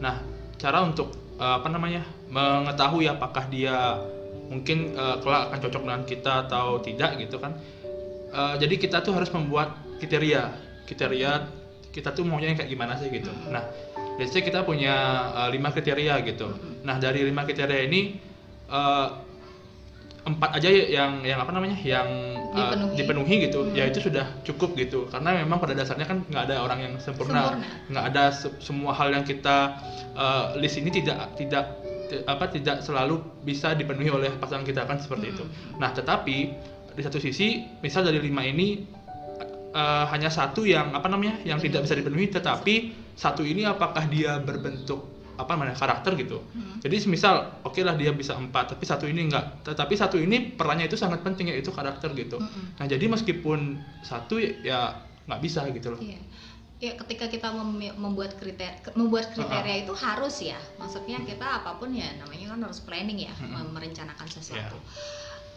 [0.00, 0.14] Nah
[0.56, 2.02] cara untuk eh, apa namanya
[2.32, 4.00] mengetahui apakah dia
[4.46, 7.54] mungkin eh, kelak akan cocok dengan kita atau tidak gitu kan.
[8.32, 11.32] Eh, jadi kita tuh harus membuat kriteria kriteria
[11.96, 13.32] kita tuh maunya yang kayak gimana sih gitu.
[13.32, 13.48] Mhm.
[13.48, 13.64] Nah
[14.20, 14.94] biasanya kita punya
[15.32, 16.52] eh, lima kriteria gitu.
[16.52, 16.84] Mhm.
[16.84, 18.20] Nah dari lima kriteria ini
[18.68, 19.08] eh,
[20.26, 22.02] empat aja yang yang apa namanya yang
[22.50, 22.94] eh, Dipenuhi.
[22.98, 23.78] dipenuhi gitu Hmm.
[23.78, 27.54] ya itu sudah cukup gitu karena memang pada dasarnya kan nggak ada orang yang sempurna
[27.86, 29.78] nggak ada se- semua hal yang kita
[30.18, 31.78] eh, list ini tidak tidak
[32.10, 35.78] ti- apa tidak selalu bisa dipenuhi oleh pasangan kita kan seperti itu Hmm.
[35.78, 36.36] nah tetapi
[36.90, 38.82] di satu sisi misal dari lima ini
[39.76, 42.74] eh, hanya satu yang apa namanya yang tidak bisa dipenuhi tetapi
[43.14, 45.04] satu ini apakah dia berbentuk
[45.36, 46.80] apa namanya karakter gitu Hmm.
[46.80, 50.86] jadi misal oke lah dia bisa empat tapi satu ini enggak tetapi satu ini perannya
[50.86, 52.72] itu sangat penting yaitu karakter gitu Mm-mm.
[52.74, 56.20] nah jadi meskipun satu ya nggak bisa gitu loh Iya.
[56.76, 59.80] Ya ketika kita mem- membuat kriteria membuat kriteria Ah.
[59.80, 60.60] itu harus ya.
[60.76, 64.76] Maksudnya kita apa pun ya namanya kan harus planning ya, mem- merencanakan sesuatu.
[64.76, 64.88] Ya.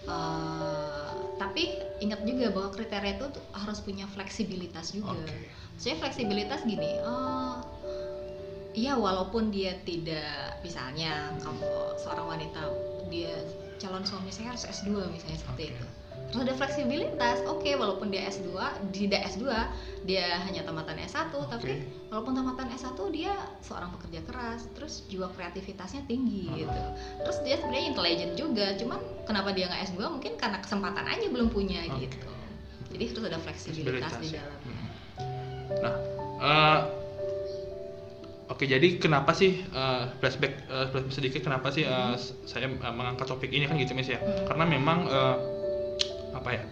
[0.07, 5.15] Eh, tapi ingat juga bahwa kriteria itu harus punya fleksibilitas juga.
[5.15, 5.35] Oke.
[5.75, 7.55] Maksudnya fleksibilitas gini, eh
[8.75, 11.67] iya walaupun dia tidak misalnya kamu
[11.99, 12.61] seorang wanita
[13.09, 13.33] dia
[13.81, 15.73] calon suami saya harus S2 misalnya seperti Oke.
[15.75, 15.85] itu.
[16.29, 18.53] Terus ada fleksibilitas, oke walaupun dia S2,
[18.91, 19.49] tidak S2,
[20.03, 26.05] dia hanya tamatan S1, tapi walaupun tamatan S1 dia seorang pekerja keras, terus jiwa kreativitasnya
[26.05, 26.55] tinggi Ah.
[26.55, 26.81] gitu.
[27.19, 31.49] Terus dia sebenarnya intelijen juga, cuman kenapa dia nggak S2 mungkin karena kesempatan aja belum
[31.49, 32.05] punya Oke.
[32.05, 32.17] gitu.
[32.89, 34.37] Jadi harus ada fleksibilitas di ya.
[34.37, 34.59] dalam.
[34.61, 34.87] Hmm.
[35.79, 35.93] Nah,
[36.39, 36.79] eh,
[38.49, 42.93] oke jadi kenapa sih eh, flashback eh, flashback sedikit kenapa sih eh, s- saya eh,
[42.93, 44.17] mengangkat topik ini kan gitu Miss ya?
[44.17, 44.45] Hmm.
[44.45, 45.35] Karena memang eh,
[46.31, 46.63] apa ya?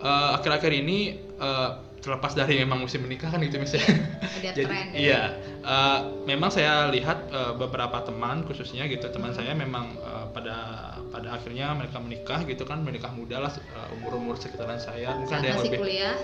[0.00, 0.98] eh, akhir-akhir ini
[1.36, 3.84] eh, terlepas dari memang musim menikah kan gitu Miss ya.
[3.84, 4.96] Ada Jadi tren ya.
[4.96, 5.22] iya,
[5.60, 9.38] eh, memang saya lihat eh, beberapa teman khususnya gitu teman Hmm.
[9.44, 10.56] saya memang eh, pada
[11.10, 13.52] pada akhirnya mereka menikah gitu kan menikah muda lah
[13.92, 16.14] umur umur sekitaran saya mungkin ada yang lebih kuliah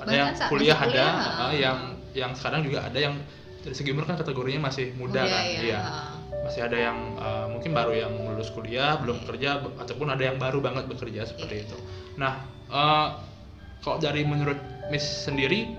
[0.00, 1.12] ada yang saat kuliah ada kuliah,
[1.44, 1.78] uh, yang
[2.16, 3.14] yang sekarang juga ada yang
[3.60, 5.60] dari segi umur kan kategorinya masih muda, kan ya.
[5.60, 6.16] iya ha.
[6.40, 9.26] masih ada yang uh, mungkin baru yang lulus kuliah belum Iya.
[9.28, 11.64] kerja ataupun ada yang baru banget bekerja seperti Iya.
[11.68, 11.76] itu
[12.20, 13.16] nah uh,
[13.80, 14.60] kalau dari menurut
[14.92, 15.72] Miss sendiri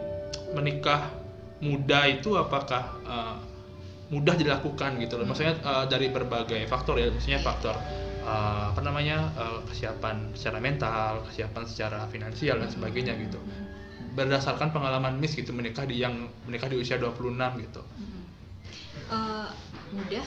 [0.58, 1.14] menikah
[1.62, 3.38] muda itu apakah uh,
[4.10, 5.30] mudah dilakukan gitu loh?
[5.30, 7.78] Maksudnya uh, dari berbagai faktor ya maksudnya faktor
[8.26, 13.38] uh, apa namanya uh, kesiapan secara mental kesiapan secara finansial dan sebagainya gitu.
[14.18, 17.82] Berdasarkan pengalaman Miss gitu menikah di yang menikah di usia 26 gitu.
[19.12, 19.48] Eh,
[19.92, 20.26] mudah?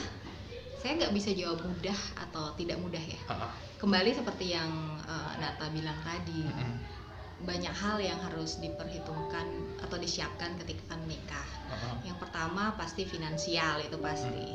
[0.80, 3.20] Saya nggak bisa jawab mudah atau tidak mudah ya.
[3.28, 3.52] Ah, ah.
[3.84, 4.70] Kembali seperti yang
[5.04, 6.48] eh, Nata bilang tadi.
[6.48, 6.96] Mm-mm.
[7.44, 9.44] banyak hal yang harus diperhitungkan
[9.84, 11.96] atau disiapkan ketika akan menikah Ah, ah.
[12.00, 14.48] yang pertama pasti finansial itu pasti.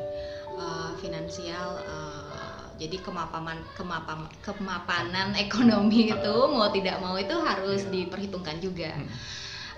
[0.58, 7.92] Eh, finansial eh, jadi kemapanan kemapam, kemapanan ekonomi itu mau tidak mau itu harus Iya.
[7.94, 8.90] diperhitungkan juga.
[8.98, 9.10] Hmm.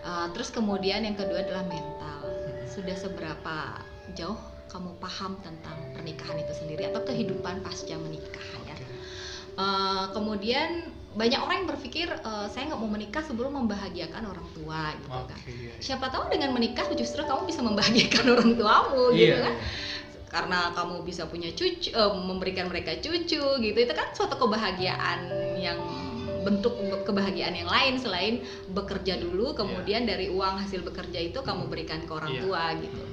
[0.07, 2.23] Eh, terus kemudian yang kedua adalah mental.
[2.71, 3.75] Sudah seberapa
[4.15, 4.39] jauh
[4.71, 8.47] kamu paham tentang pernikahan itu sendiri atau kehidupan pasca menikah
[9.61, 10.69] Eh, kemudian
[11.11, 15.27] banyak orang yang berpikir eh, saya nggak mau menikah sebelum membahagiakan orang tua gitu kan
[15.27, 15.73] Oke, iya.
[15.77, 19.43] siapa tahu dengan menikah justru kamu bisa membahagiakan orang tuamu gitu Iya.
[19.43, 19.55] kan
[20.31, 25.19] karena kamu bisa punya cucu eh, memberikan mereka cucu gitu itu kan suatu kebahagiaan
[25.59, 25.75] yang
[26.41, 32.01] bentuk kebahagiaan yang lain selain bekerja dulu kemudian dari uang hasil bekerja itu kamu berikan
[32.01, 32.41] ke orang Iya.
[32.41, 33.03] tua gitu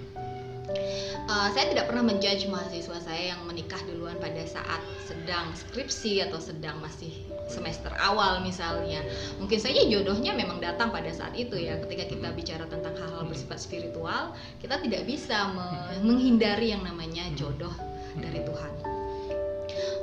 [0.68, 6.36] Eh, saya tidak pernah menjudge mahasiswa saya yang menikah duluan pada saat sedang skripsi atau
[6.36, 7.12] sedang masih
[7.48, 9.00] semester awal misalnya.
[9.40, 11.80] Mungkin saja jodohnya memang datang pada saat itu ya.
[11.80, 17.72] Ketika kita bicara tentang hal-hal bersifat spiritual, kita tidak bisa me- menghindari yang namanya jodoh
[18.20, 18.72] dari Tuhan.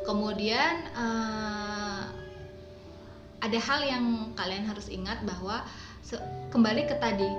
[0.06, 2.04] Kemudian eh,
[3.45, 5.62] ada hal yang kalian harus ingat bahwa
[6.49, 7.30] kembali ke tadi,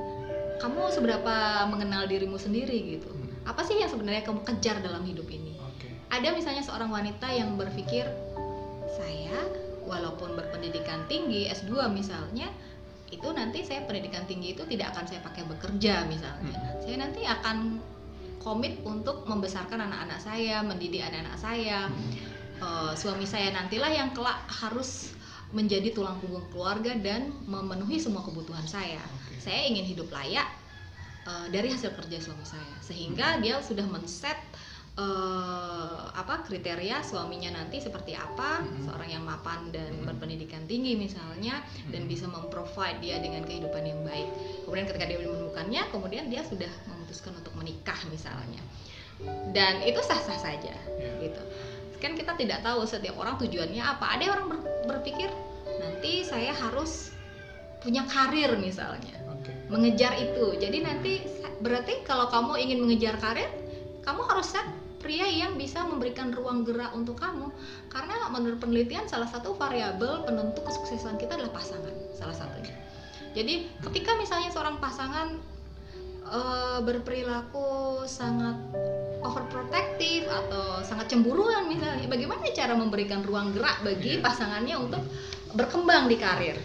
[0.59, 3.11] kamu seberapa mengenal dirimu sendiri gitu?
[3.11, 3.25] Hmm.
[3.47, 5.55] apa sih yang sebenarnya kamu kejar dalam hidup ini?
[5.61, 5.89] Oke.
[6.11, 8.07] ada misalnya seorang wanita yang berpikir
[8.91, 9.39] saya
[9.87, 12.51] walaupun berpendidikan tinggi S2 misalnya
[13.07, 16.59] itu nanti saya pendidikan tinggi itu tidak akan saya pakai bekerja misalnya.
[16.83, 17.79] Saya nanti akan
[18.43, 21.87] komit untuk membesarkan anak-anak saya mendidik anak-anak saya.
[22.57, 25.13] Eh, suami saya nantilah yang kelak harus
[25.55, 28.99] menjadi tulang punggung keluarga dan memenuhi semua kebutuhan saya.
[28.99, 29.26] Oke.
[29.39, 30.49] Saya ingin hidup layak
[31.27, 34.39] eh, dari hasil kerja suami saya sehingga dia sudah men-set
[34.97, 38.89] eh, apa kriteria suaminya nanti seperti apa Mhm.
[38.89, 40.09] seorang yang mapan dan Mhm.
[40.09, 41.61] berpendidikan tinggi misalnya
[41.93, 42.11] dan Mhm.
[42.11, 44.29] bisa memprovide dia dengan kehidupan yang baik
[44.65, 48.61] kemudian ketika dia menemukannya kemudian dia sudah memutuskan untuk menikah misalnya
[49.53, 51.29] dan itu sah-sah saja Iya.
[51.29, 51.43] gitu
[51.97, 55.29] kan kita tidak tahu setiap orang tujuannya apa ada orang ber- berpikir
[55.77, 57.13] nanti saya harus
[57.81, 59.17] punya karir misalnya
[59.69, 60.57] Mengejar itu.
[60.59, 61.13] Jadi nanti
[61.61, 63.49] berarti kalau kamu ingin mengejar karir,
[64.03, 64.67] kamu harus set
[65.03, 67.51] pria yang bisa memberikan ruang gerak untuk kamu.
[67.91, 72.75] Karena menurut penelitian salah satu variabel penentu kesuksesan kita adalah pasangan, salah satunya.
[73.37, 75.37] Jadi ketika misalnya seorang pasangan
[76.27, 78.57] eh, berperilaku sangat
[79.23, 84.23] overprotective atau sangat cemburuan misalnya, bagaimana cara memberikan ruang gerak bagi Iya.
[84.23, 85.03] pasangannya untuk
[85.55, 86.59] berkembang di karir?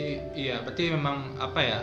[0.00, 1.78] Berarti iya, berarti memang apa ya?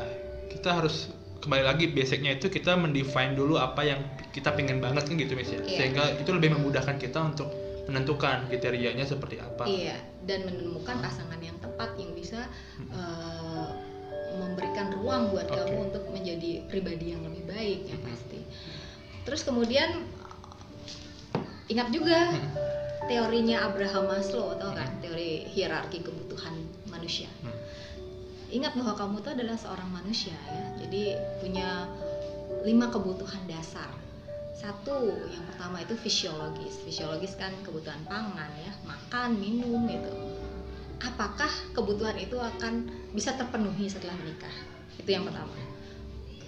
[0.50, 4.02] Kita harus kembali lagi basicnya itu kita mendefine dulu apa yang
[4.34, 5.62] kita pengen banget kan gitu Miss ya.
[5.62, 5.78] Iya.
[5.78, 7.50] Sehingga itu lebih memudahkan kita untuk
[7.88, 9.64] menentukan kriterianya seperti apa.
[9.64, 9.96] Iya,
[10.28, 12.50] dan menemukan pasangan yang tepat yang bisa
[12.92, 13.68] eh,
[14.38, 15.56] memberikan ruang buat Oke.
[15.56, 18.06] kamu untuk menjadi pribadi yang lebih baik ya Mhm.
[18.12, 18.40] pasti.
[19.24, 20.04] Terus kemudian
[21.68, 22.54] ingat juga Hmm.
[23.08, 26.54] teorinya Abraham Maslow atau kan teori hierarki kebutuhan
[26.92, 27.32] manusia.
[27.40, 27.56] Hmm.
[28.58, 31.86] Ingat bahwa kamu itu adalah seorang manusia ya, jadi punya
[32.66, 33.94] lima kebutuhan dasar.
[34.58, 36.82] Satu, yang pertama itu fisiologis.
[36.82, 40.10] Fisiologis kan kebutuhan pangan ya, makan, minum gitu.
[40.98, 44.50] Apakah kebutuhan itu akan bisa terpenuhi setelah menikah?
[44.98, 45.54] Itu yang pertama.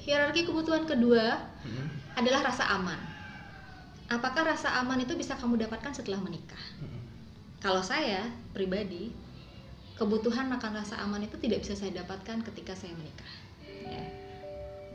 [0.01, 1.85] Hierarki kebutuhan kedua Hmm.
[2.17, 2.97] adalah rasa aman.
[4.09, 6.57] Apakah rasa aman itu bisa kamu dapatkan setelah menikah?
[6.81, 7.05] Hmm.
[7.61, 8.25] Kalau saya
[8.57, 9.13] pribadi,
[9.99, 13.33] kebutuhan akan rasa aman itu tidak bisa saya dapatkan ketika saya menikah.
[13.83, 14.03] Ya.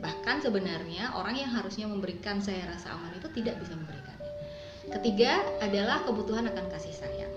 [0.01, 4.31] Bahkan sebenarnya orang yang harusnya memberikan saya rasa aman itu tidak bisa memberikannya.
[4.89, 7.33] Ketiga adalah kebutuhan akan kasih sayang.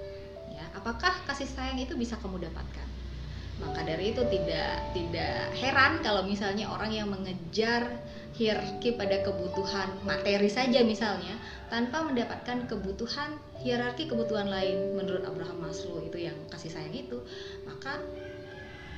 [0.48, 2.88] Ya, apakah kasih sayang itu bisa kamu dapatkan?
[3.58, 8.00] Maka dari itu tidak tidak heran kalau misalnya orang yang mengejar
[8.38, 11.34] hierarki pada kebutuhan materi saja misalnya
[11.66, 17.18] tanpa mendapatkan kebutuhan hierarki kebutuhan lain menurut Abraham Maslow itu yang kasih sayang itu
[17.66, 17.98] maka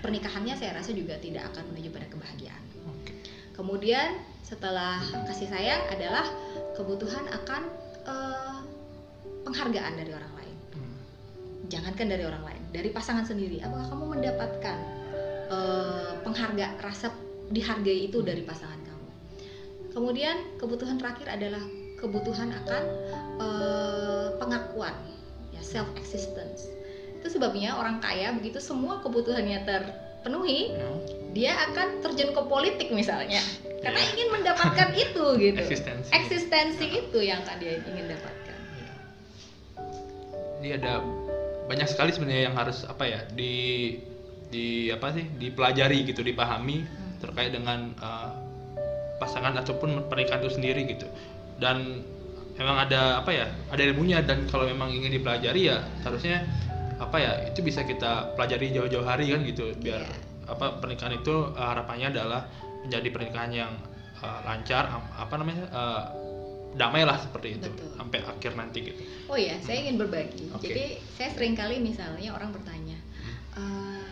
[0.04, 2.64] pernikahannya saya rasa juga tidak akan menuju pada kebahagiaan
[3.56, 4.16] kemudian
[4.50, 4.98] setelah
[5.30, 6.26] kasih sayang adalah
[6.74, 7.62] kebutuhan akan
[8.02, 8.58] eh,
[9.46, 10.56] penghargaan dari orang lain.
[10.74, 10.94] Hmm.
[11.70, 13.62] Jangankan dari orang lain, dari pasangan sendiri.
[13.62, 14.78] Apakah kamu mendapatkan
[15.54, 17.14] eh, pengharga rasa
[17.54, 19.08] dihargai itu dari pasangan kamu?
[19.94, 21.62] Kemudian kebutuhan terakhir adalah
[22.00, 22.82] kebutuhan akan
[23.38, 24.96] eh, pengakuan,
[25.52, 26.66] ya self existence.
[27.20, 30.88] Itu sebabnya orang kaya begitu semua kebutuhannya terpenuhi, Ya.
[31.36, 33.40] dia akan terjun ke politik misalnya,
[33.84, 34.08] karena Iya.
[34.16, 35.60] ingin mendapatkan itu gitu.
[35.60, 36.08] Eksistensi.
[36.12, 38.56] Eksistensi itu yang kan dia ingin dapatkan.
[38.74, 38.92] Iya.
[40.60, 40.92] Jadi ada
[41.68, 43.54] banyak sekali sebenarnya yang harus apa ya di
[44.50, 47.14] di apa sih dipelajari gitu dipahami Hmm.
[47.22, 48.34] terkait dengan uh,
[49.22, 51.06] pasangan ataupun pernikahan itu sendiri gitu
[51.60, 52.02] dan
[52.56, 56.44] memang ada apa ya ada ilmunya dan kalau memang ingin dipelajari ya seharusnya
[56.96, 60.16] apa ya itu bisa kita pelajari jauh-jauh hari kan gitu biar Iya.
[60.50, 62.44] apa pernikahan itu uh, harapannya adalah
[62.82, 63.72] menjadi pernikahan yang
[64.18, 66.02] uh, lancar am- apa namanya uh,
[66.70, 67.88] damai lah seperti itu Betul.
[67.96, 70.50] sampai akhir nanti gitu Oh iya, saya ingin berbagi.
[70.50, 70.74] Oke.
[70.74, 70.84] Jadi
[71.14, 72.98] saya sering kali misalnya orang bertanya,
[73.54, 74.10] "Eh,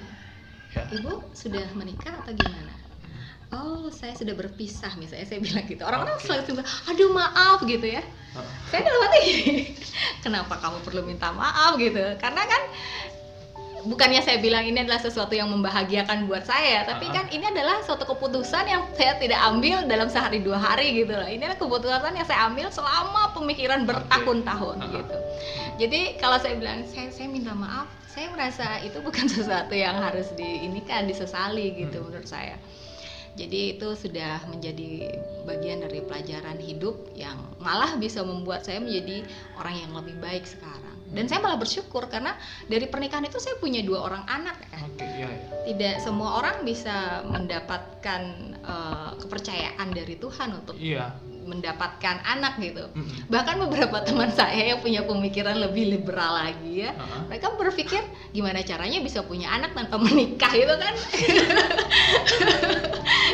[0.71, 2.71] ya ibu sudah menikah atau gimana?
[3.49, 5.81] Oh, saya sudah berpisah misalnya saya bilang gitu.
[5.81, 6.29] Orang-orang Oke.
[6.29, 8.03] selalu bilang, aduh maaf gitu ya.
[8.37, 9.55] Uh, Saya dalam hati gini,
[10.25, 11.97] kenapa kamu perlu minta maaf gitu?
[12.21, 12.63] Karena kan
[13.89, 17.15] bukannya saya bilang ini adalah sesuatu yang membahagiakan buat saya, tapi Ah.
[17.17, 21.25] kan ini adalah suatu keputusan yang saya tidak ambil dalam sehari dua hari gitu loh.
[21.25, 24.89] Ini adalah keputusan yang saya ambil selama pemikiran bertahun-tahun Ah.
[24.93, 25.17] gitu.
[25.79, 30.37] Jadi kalau saya bilang saya saya minta maaf, saya merasa itu bukan sesuatu yang harus
[30.37, 32.13] di ini kan disesali gitu Hmm.
[32.13, 32.61] menurut saya.
[33.39, 35.15] Jadi itu sudah menjadi
[35.47, 39.23] bagian dari pelajaran hidup yang malah bisa membuat saya menjadi
[39.63, 40.99] orang yang lebih baik sekarang.
[41.09, 42.37] Dan saya malah bersyukur karena
[42.69, 44.85] dari pernikahan itu saya punya dua orang anak kan.
[44.93, 45.41] oke iya ya
[45.73, 48.23] Tidak semua orang bisa mendapatkan
[48.61, 51.17] eh, kepercayaan dari Tuhan untuk iya
[51.49, 52.85] mendapatkan anak gitu.
[52.93, 53.27] Mm-mm.
[53.27, 57.25] Bahkan beberapa teman saya yang punya pemikiran lebih liberal lagi ya, Uh-uh.
[57.27, 60.95] mereka berpikir gimana caranya bisa punya anak tanpa menikah gitu kan?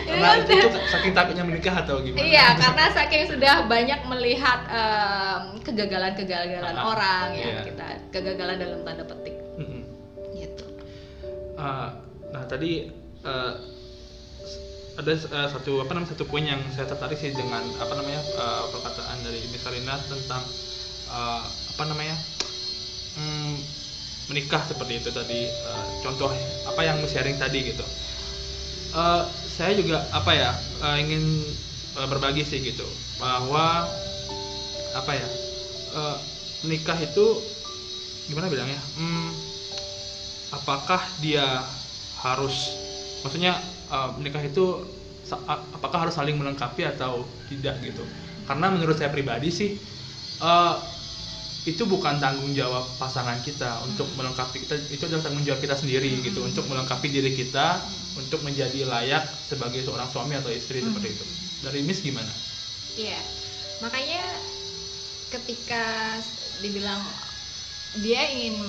[0.05, 5.43] Karena itu, itu saking takutnya menikah atau gimana Iya, karena saking sudah banyak melihat em,
[5.61, 7.47] kegagalan-kegagalan Ah, orang iya.
[7.51, 9.83] ya kita kegagalan dalam tanda petik Mm-mm.
[10.37, 10.67] gitu.
[11.55, 11.89] Uh,
[12.31, 12.91] nah tadi
[13.23, 13.74] uh, s-
[14.95, 18.71] ada uh, satu apa namanya satu poin yang saya tertarik sih dengan apa namanya uh,
[18.71, 20.43] perkataan dari Miss Karina tentang
[21.11, 22.15] uh, apa namanya
[23.19, 23.55] mm,
[24.31, 26.31] menikah seperti itu tadi uh, contoh
[26.71, 27.85] apa yang sharing tadi gitu.
[28.95, 31.43] Uh, saya juga apa ya uh, ingin
[31.99, 32.87] uh, berbagi sih gitu
[33.19, 33.91] bahwa
[34.95, 35.29] apa ya
[35.99, 36.17] uh,
[36.63, 37.43] menikah itu
[38.31, 39.31] gimana bilangnya hmm,
[40.55, 41.67] apakah dia
[42.23, 42.73] harus
[43.27, 43.59] maksudnya
[43.95, 44.83] uh, menikah itu
[45.49, 48.03] apakah harus saling melengkapi atau tidak gitu.
[48.45, 49.71] Karena menurut saya pribadi sih
[50.43, 50.77] uh,
[51.65, 56.21] itu bukan tanggung jawab pasangan kita untuk melengkapi kita itu adalah tanggung jawab kita sendiri
[56.21, 57.81] gitu untuk melengkapi diri kita
[58.21, 61.25] untuk menjadi layak sebagai seorang suami atau istri seperti itu.
[61.65, 62.29] Dari Miss gimana?
[63.01, 63.19] Iya,
[63.81, 64.23] makanya
[65.33, 66.21] ketika
[66.61, 67.01] dibilang
[68.05, 68.61] dia ingin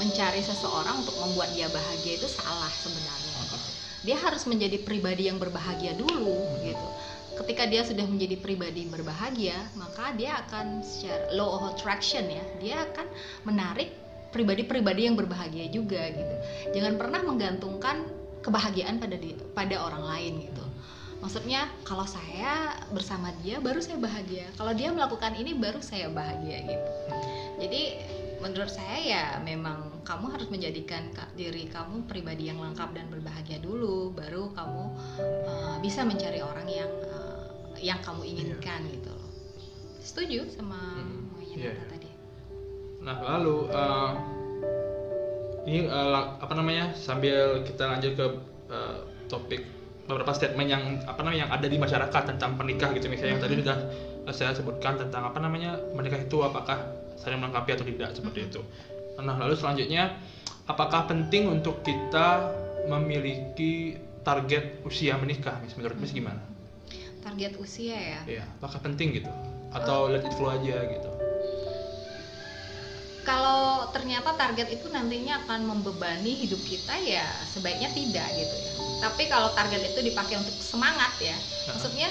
[0.00, 3.25] mencari seseorang untuk membuat dia bahagia itu salah sebenarnya.
[4.06, 6.88] Dia harus menjadi pribadi yang berbahagia dulu gitu.
[7.36, 12.76] Ketika dia sudah menjadi pribadi berbahagia, maka dia akan secara law of attraction ya, dia
[12.88, 13.06] akan
[13.44, 13.92] menarik
[14.32, 16.34] pribadi-pribadi yang berbahagia juga gitu.
[16.72, 18.08] Jangan pernah menggantungkan
[18.40, 20.64] kebahagiaan pada di, pada orang lain gitu.
[21.20, 24.46] Maksudnya kalau saya bersama dia baru saya bahagia.
[24.54, 26.90] Kalau dia melakukan ini baru saya bahagia gitu.
[27.56, 27.82] Jadi
[28.42, 33.58] menurut saya ya memang kamu harus menjadikan ka- diri kamu pribadi yang lengkap dan berbahagia
[33.58, 34.84] dulu, baru kamu
[35.48, 37.48] uh, bisa mencari orang yang uh,
[37.80, 39.30] yang kamu inginkan gitu loh.
[40.00, 41.84] Setuju sama Hmm, omongannya iya, iya.
[41.90, 42.10] tadi?
[43.02, 44.12] Nah lalu uh,
[45.66, 48.26] ini uh, apa namanya sambil kita lanjut ke
[48.70, 49.66] uh, topik
[50.06, 53.54] beberapa statement yang apa namanya yang ada di masyarakat tentang pernikah gitu misalnya yang tadi
[53.58, 53.78] sudah
[54.30, 56.78] uh, saya sebutkan tentang apa namanya menikah itu apakah
[57.20, 58.60] saling melengkapi atau tidak seperti itu.
[59.20, 60.16] Nah lalu selanjutnya
[60.68, 62.52] apakah penting untuk kita
[62.86, 65.74] memiliki target usia menikah Miss?
[65.74, 66.42] menurut Miss gimana?
[67.24, 68.20] Target usia ya.
[68.26, 69.30] Iya, apakah penting gitu
[69.74, 71.10] atau let it flow aja gitu?
[73.26, 78.72] kalau ternyata target itu nantinya akan membebani hidup kita ya sebaiknya tidak gitu ya.
[79.02, 81.34] Tapi kalau target itu dipakai untuk semangat ya,
[81.66, 82.08] maksudnya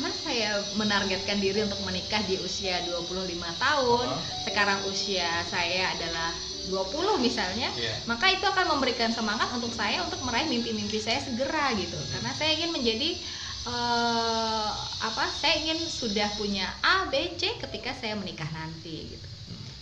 [0.00, 4.16] karena saya menargetkan diri untuk menikah di usia 25 tahun, Ah.
[4.48, 6.32] sekarang usia saya adalah
[6.72, 8.08] 20 misalnya, Iya.
[8.08, 12.00] maka itu akan memberikan semangat untuk saya untuk meraih mimpi-mimpi saya segera gitu.
[12.16, 13.20] Karena saya ingin menjadi
[13.68, 14.70] eh,
[15.04, 19.28] apa saya ingin sudah punya A B C ketika saya menikah nanti gitu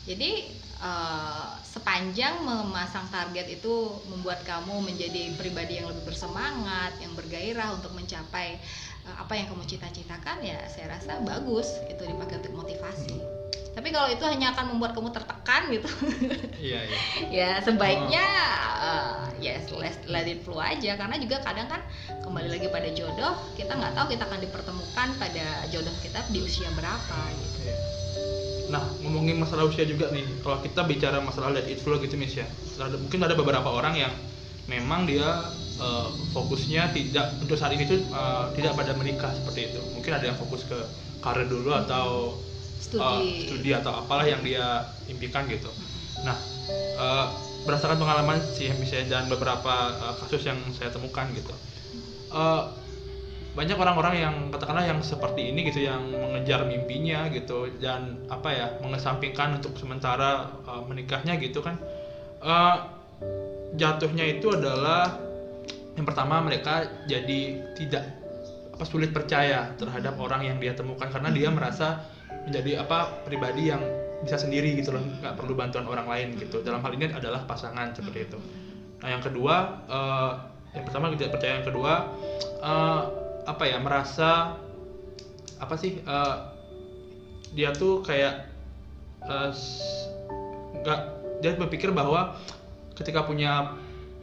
[0.08, 0.48] jadi
[0.80, 7.92] uh, sepanjang memasang target itu membuat kamu menjadi pribadi yang lebih bersemangat yang bergairah untuk
[7.92, 13.16] mencapai uh, apa yang kamu cita-citakan ya saya rasa bagus itu dipakai untuk motivasi.
[13.78, 15.86] Tapi kalau itu hanya akan membuat kamu tertekan gitu.
[16.58, 16.98] Iya iya.
[17.30, 18.26] Ya sebaiknya
[18.82, 20.98] uh, ya let, let it flow aja.
[20.98, 21.80] Karena juga kadang kan
[22.26, 26.66] kembali lagi pada jodoh kita nggak tahu kita akan dipertemukan pada jodoh kita di usia
[26.74, 27.58] berapa gitu.
[27.62, 27.76] Iya.
[28.68, 32.36] Nah, ngomongin masalah usia juga nih, kalau kita bicara masalah let it flow gitu Miss
[32.36, 32.44] ya,
[32.76, 34.12] ada, mungkin ada beberapa orang yang
[34.68, 35.48] memang dia
[35.80, 39.80] uh, fokusnya tidak untuk saat ini tuh uh, tidak pada menikah seperti itu.
[39.96, 40.78] Mungkin ada yang fokus ke
[41.24, 42.38] karir dulu atau
[42.78, 45.72] studi, uh, studi atau apalah yang dia impikan gitu.
[46.22, 46.36] Nah,
[47.00, 47.26] uh,
[47.66, 51.52] berdasarkan pengalaman sih misalnya dan beberapa uh, kasus yang saya temukan gitu,
[52.30, 52.70] uh,
[53.58, 58.66] banyak orang-orang yang katakanlah yang seperti ini gitu yang mengejar mimpinya gitu dan apa ya
[58.78, 61.74] mengesampingkan untuk sementara uh, menikahnya gitu kan
[62.38, 62.86] uh,
[63.76, 65.18] jatuhnya itu adalah
[65.98, 67.40] yang pertama mereka jadi
[67.74, 68.04] tidak
[68.78, 72.06] apa sulit percaya terhadap orang yang dia temukan karena dia merasa
[72.46, 73.82] menjadi apa pribadi yang
[74.22, 76.62] bisa sendiri gitu loh nggak perlu bantuan orang lain gitu.
[76.62, 78.38] Dalam hal ini adalah pasangan seperti itu.
[79.02, 80.32] Nah yang kedua uh,
[80.74, 81.92] yang pertama tidak percaya yang kedua
[82.62, 83.00] uh,
[83.50, 84.54] apa ya merasa
[85.58, 86.54] apa sih uh,
[87.58, 88.46] dia tuh kayak
[90.78, 91.04] nggak uh,
[91.42, 92.38] dia berpikir bahwa
[92.98, 93.78] ketika punya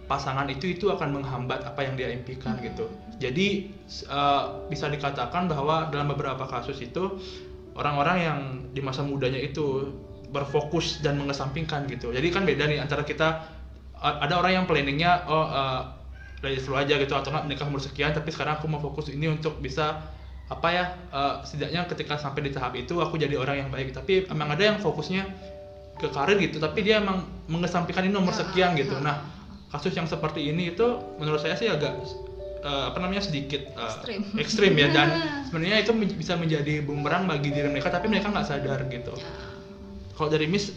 [0.05, 2.86] pasangan itu itu akan menghambat apa yang dia impikan gitu.
[3.17, 3.73] Jadi
[4.11, 7.17] uh, bisa dikatakan bahwa dalam beberapa kasus itu
[7.73, 8.39] orang-orang yang
[8.71, 9.89] di masa mudanya itu
[10.30, 12.13] berfokus dan mengesampingkan gitu.
[12.13, 13.49] Jadi kan beda nih antara kita
[13.95, 15.82] ada orang yang planningnya oh uh,
[16.43, 19.57] dari slow aja gitu atau menikah umur sekian tapi sekarang aku mau fokus ini untuk
[19.57, 20.13] bisa
[20.45, 23.95] apa ya uh, setidaknya ketika sampai di tahap itu aku jadi orang yang baik.
[23.95, 25.55] Tapi emang ada yang fokusnya
[25.96, 29.04] ke karir gitu tapi dia emang mengesampingkan ini nomor Ya, sekian gitu ya.
[29.04, 29.16] nah
[29.70, 30.86] kasus yang seperti ini itu
[31.16, 31.96] menurut saya sih agak
[32.62, 34.22] uh, apa namanya sedikit uh, Ekstrim.
[34.36, 35.08] ekstrim ya dan
[35.48, 39.32] sebenarnya itu men- bisa menjadi bumerang bagi diri mereka tapi mereka nggak sadar gitu Ya.
[40.16, 40.72] kalau dari Miss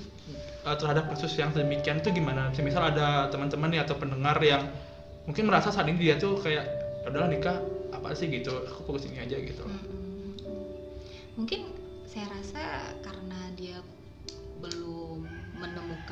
[0.62, 2.50] uh, terhadap kasus yang demikian itu gimana?
[2.54, 4.66] Misal ada teman-teman nih atau pendengar yang
[5.24, 6.66] mungkin merasa saat ini dia tuh kayak
[7.02, 7.56] "Ya udahlah nikah
[7.88, 9.62] apa sih gitu, aku fokus ini aja gitu.
[9.62, 10.34] Mm-mm.
[11.38, 11.70] Mungkin
[12.04, 12.62] saya rasa
[13.00, 13.17] karena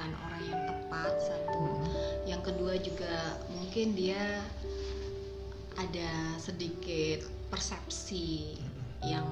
[0.06, 1.64] menemukan orang yang tepat satu,
[2.26, 3.14] yang kedua juga
[3.50, 4.42] mungkin dia
[5.76, 8.56] ada sedikit persepsi
[9.04, 9.26] yang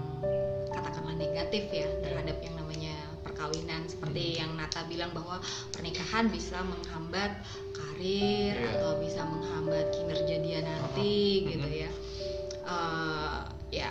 [0.75, 2.95] katakanlah negatif ya terhadap yang namanya
[3.25, 3.87] perkawinan.
[3.89, 5.41] Seperti yang Nata bilang bahwa
[5.73, 7.33] pernikahan bisa menghambat
[7.73, 8.71] karir Iya.
[8.77, 11.91] atau bisa menghambat kinerja dia nanti Oh, gitu ya.
[12.65, 13.39] Eh,
[13.81, 13.91] ya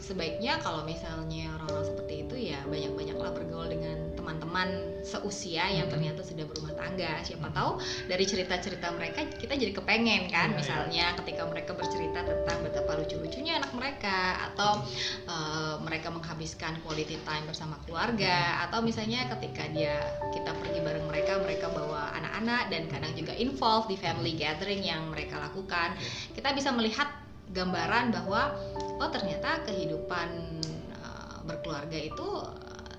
[0.00, 5.94] sebaiknya kalau misalnya orang-orang seperti itu ya banyak-banyaklah bergaul dengan teman-teman seusia yang Mhm.
[5.94, 7.22] ternyata sudah berumah tangga.
[7.22, 7.78] Siapa tahu
[8.10, 10.58] dari cerita-cerita mereka kita jadi kepengen kan Iya, iya.
[10.58, 14.82] misalnya ketika mereka bercerita tentang betapa lucu-lucunya anak mereka atau
[15.30, 19.94] eh, mereka menghabiskan quality time bersama keluarga atau misalnya ketika dia
[20.34, 25.06] kita pergi bareng mereka mereka bawa anak-anak dan kadang juga involve di family gathering yang
[25.14, 25.94] mereka lakukan.
[26.34, 27.06] Kita bisa melihat
[27.54, 28.58] gambaran bahwa
[28.98, 30.58] oh ternyata kehidupan
[30.98, 32.26] eh, berkeluarga itu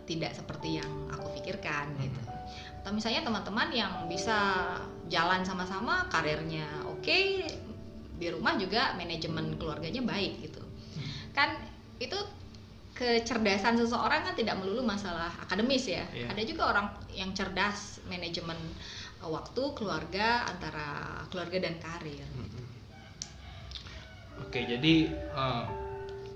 [0.07, 2.01] tidak seperti yang aku pikirkan Hmm.
[2.07, 2.21] gitu
[2.81, 4.39] atau misalnya teman-teman yang bisa
[5.11, 7.19] jalan sama-sama karirnya oke
[8.17, 10.63] di rumah juga manajemen keluarganya baik gitu
[11.35, 11.53] kan
[11.99, 12.15] itu
[12.95, 16.33] kecerdasan seseorang kan tidak melulu masalah akademis ya Iya.
[16.33, 18.57] ada juga orang yang cerdas manajemen
[19.21, 22.65] eh, waktu keluarga antara keluarga dan karir Mm-mm.
[24.37, 25.63] Oke, jadi eh,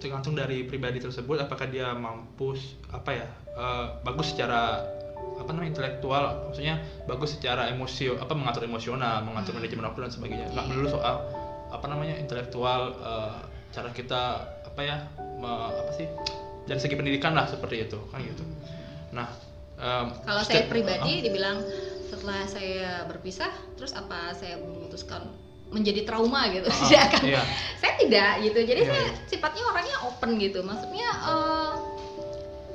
[0.01, 2.57] tergantung dari pribadi tersebut apakah dia mampu
[2.89, 4.81] apa ya eh, bagus secara
[5.33, 9.61] apa namanya intelektual, maksudnya bagus secara emosi apa mengatur emosional, mengatur Hmm.
[9.61, 10.47] manajemen waktu dan sebagainya.
[10.49, 11.15] Nggak melulu soal
[11.67, 13.37] apa namanya intelektual eh,
[13.69, 14.21] cara kita
[14.61, 14.97] apa ya
[15.35, 16.05] me- apa sih
[16.63, 18.43] dari segi pendidikan lah seperti itu kan gitu.
[19.11, 19.27] Nah,
[19.75, 21.57] em, Kalau saya setiap- pribadi dibilang
[22.05, 25.25] setelah saya berpisah, terus apa saya memutuskan
[25.71, 26.67] menjadi trauma gitu?
[26.67, 27.21] Ah, Tidak akan.
[27.25, 27.41] iya.
[27.79, 28.59] Saya tidak gitu.
[28.61, 29.13] Jadi Iya, saya iya.
[29.25, 30.59] sifatnya orangnya open gitu.
[30.61, 31.71] Maksudnya eh,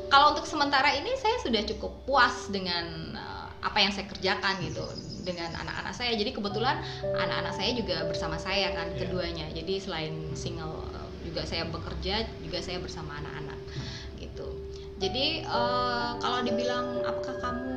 [0.06, 4.82] kalau untuk sementara ini saya sudah cukup puas dengan eh, apa yang saya kerjakan gitu
[5.22, 6.14] dengan anak-anak saya.
[6.14, 8.98] Jadi kebetulan anak-anak saya juga bersama saya kan Iya.
[8.98, 9.46] keduanya.
[9.50, 13.58] Jadi selain single eh, juga saya bekerja, juga saya bersama anak-anak
[14.16, 14.48] gitu.
[14.96, 17.76] Jadi eh, kalau dibilang apakah kamu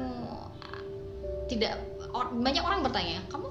[1.49, 1.75] tidak
[2.09, 3.49] or- banyak orang bertanya, kamu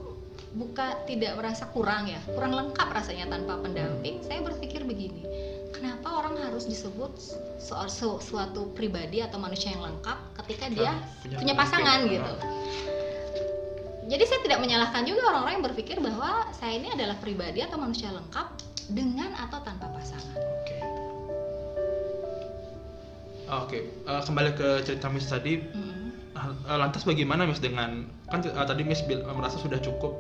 [0.53, 4.25] buka tidak merasa kurang ya, kurang lengkap rasanya tanpa pendamping.
[4.25, 5.23] Saya berpikir begini,
[5.71, 7.13] kenapa orang harus disebut
[7.61, 12.09] soal su- suatu pribadi atau manusia yang lengkap ketika dia punya punya pasangan Ah.
[12.09, 12.33] gitu.
[14.09, 18.09] Jadi saya tidak menyalahkan juga orang-orang yang berpikir bahwa saya ini adalah pribadi atau manusia
[18.09, 18.47] lengkap
[18.89, 20.41] dengan atau tanpa pasangan.
[20.65, 20.77] Oke.
[23.49, 25.61] Oke, eh, kembali ke cerita Miss tadi.
[25.61, 26.09] Mm.
[26.37, 30.13] eh, Lantas bagaimana Miss dengan kan eh, tadi Miss merasa sudah cukup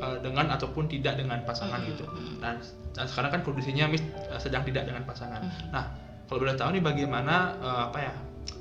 [0.00, 2.04] eh, dengan ataupun tidak dengan pasangan Mm, gitu.
[2.06, 2.34] mm.
[2.40, 2.58] Nah,
[2.94, 5.42] dan sekarang kan kondisinya Miss eh, sedang tidak dengan pasangan.
[5.42, 5.70] Mm.
[5.70, 5.84] Nah,
[6.26, 8.14] kalau boleh tahu nih bagaimana eh, apa ya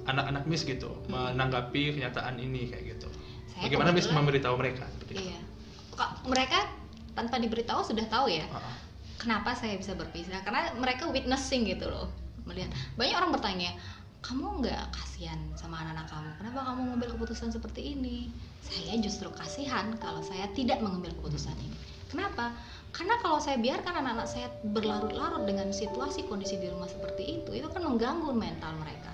[0.03, 3.07] anak-anak Miss gitu menanggapi kenyataan ini kayak gitu.
[3.53, 4.83] Saya Bagaimana Miss memberitahu mereka?
[4.89, 5.31] seperti?
[5.31, 5.39] Iya.
[5.93, 6.59] Kok mereka
[7.13, 8.75] tanpa diberitahu sudah tahu ya Ah, ah.
[9.21, 12.09] kenapa saya bisa berpisah karena mereka witnessing gitu loh
[12.43, 13.71] melihat banyak orang bertanya
[14.23, 16.29] kamu nggak kasihan sama anak-anak kamu?
[16.39, 18.31] Kenapa kamu mengambil keputusan seperti ini?
[18.63, 21.75] Saya justru kasihan kalau saya tidak mengambil keputusan ini.
[22.07, 22.55] Kenapa?
[22.95, 27.67] Karena kalau saya biarkan anak-anak saya berlarut-larut dengan situasi kondisi di rumah seperti itu itu
[27.67, 29.11] kan mengganggu mental mereka.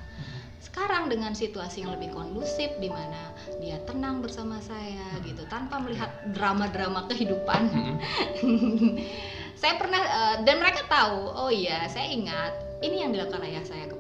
[0.61, 6.11] Sekarang dengan situasi yang lebih kondusif di mana dia tenang bersama saya gitu tanpa melihat
[6.35, 7.61] drama-drama kehidupan.
[8.45, 8.93] Mm-mm.
[9.59, 13.91] saya pernah eh, dan mereka tahu oh iya saya ingat ini yang dilakukan ayah saya
[13.91, 13.98] ibu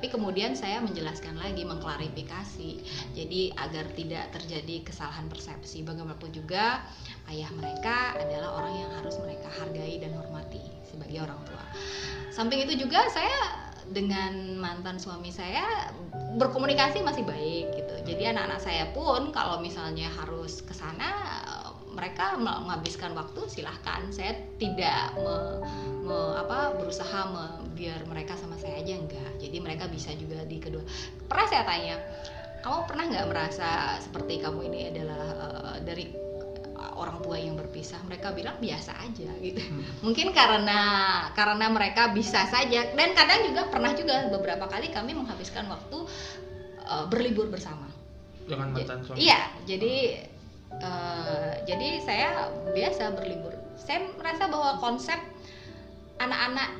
[0.00, 2.70] tapi kemudian saya menjelaskan lagi mengklarifikasi.
[3.12, 5.84] Jadi agar tidak terjadi kesalahan persepsi.
[5.84, 6.80] Bagaimanapun juga
[7.28, 11.60] ayah mereka adalah orang yang harus mereka hargai dan hormati sebagai orang tua.
[12.32, 15.92] Samping itu juga saya dengan mantan suami saya
[16.40, 17.94] berkomunikasi masih baik gitu.
[18.08, 21.12] Jadi anak-anak saya pun kalau misalnya harus ke sana
[21.94, 24.06] mereka menghabiskan waktu silahkan.
[24.14, 25.60] Saya tidak me-
[26.06, 29.40] me- apa berusaha me- biar mereka sama saya aja enggak.
[29.40, 30.84] Jadi mereka bisa juga di kedua
[31.30, 31.96] pernah saya tanya
[32.60, 36.04] kamu pernah nggak merasa seperti kamu ini adalah eh, dari
[36.76, 38.04] eh, orang tua yang berpisah?
[38.04, 39.60] Mereka bilang biasa aja gitu.
[39.64, 39.84] Hmm.
[40.04, 40.80] mungkin karena
[41.32, 42.92] karena mereka bisa saja.
[42.92, 45.98] Dan kadang juga pernah juga beberapa kali kami menghabiskan waktu
[46.84, 47.88] eh, berlibur bersama.
[48.44, 49.24] Dengan mantan suami.
[49.24, 49.94] Iya, jadi
[50.78, 52.28] eh, jadi saya
[52.70, 53.54] biasa berlibur.
[53.74, 55.18] Saya merasa bahwa konsep
[56.20, 56.70] anak-anak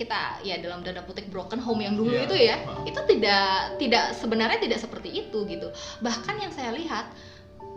[0.00, 2.24] kita ya dalam tanda petik broken home yang dulu Iya.
[2.24, 2.56] itu ya,
[2.88, 5.68] itu tidak tidak sebenarnya tidak seperti itu gitu.
[6.00, 7.12] Bahkan yang saya lihat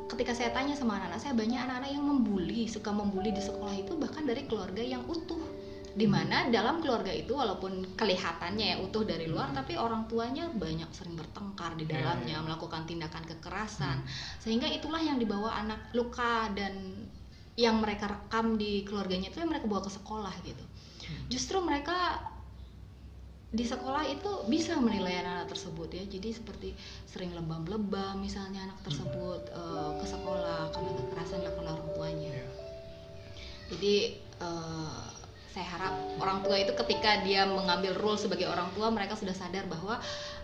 [0.08, 3.98] ketika saya tanya sama anak-anak saya banyak anak-anak yang membuli, suka membuli di sekolah itu
[4.00, 5.42] bahkan dari keluarga yang utuh
[5.94, 10.90] di mana dalam keluarga itu walaupun kelihatannya ya utuh dari luar tapi orang tuanya banyak
[10.90, 12.46] sering bertengkar di Iya, dalamnya iya.
[12.46, 14.02] melakukan tindakan kekerasan.
[14.42, 16.98] Sehingga itulah yang dibawa anak luka dan
[17.54, 20.66] yang mereka rekam di keluarganya itu yang mereka bawa ke sekolah gitu.
[21.30, 22.18] Justru mereka
[23.54, 26.04] di sekolah itu bisa menilai anak-anak tersebut ya.
[26.10, 26.70] Jadi seperti
[27.06, 32.34] sering lebam-lebam misalnya anak tersebut eh, ke sekolah karena kekerasan dilakukan orang tuanya.
[32.34, 32.46] Iya.
[33.74, 33.96] jadi
[35.74, 39.98] harap orang tua itu ketika dia mengambil role sebagai orang tua mereka sudah sadar bahwa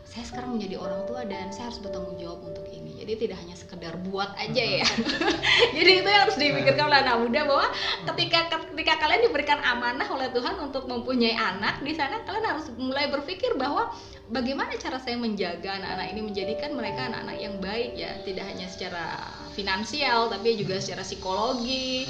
[0.09, 2.97] saya sekarang menjadi orang tua dan saya harus bertanggung jawab untuk ini.
[2.97, 4.87] Jadi tidak hanya sekedar buat aja ya.
[5.77, 7.67] Jadi itu yang harus dipikirkan oleh anak muda bahwa
[8.09, 8.39] ketika
[8.73, 13.53] ketika kalian diberikan amanah oleh Tuhan untuk mempunyai anak di sana kalian harus mulai berpikir
[13.53, 13.93] bahwa
[14.33, 18.17] bagaimana cara saya menjaga anak-anak ini menjadikan mereka anak-anak yang baik ya.
[18.25, 19.05] Tidak hanya secara
[19.53, 22.05] finansial tapi juga secara psikologi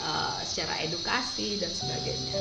[0.00, 2.34] uh, secara edukasi dan sebagainya.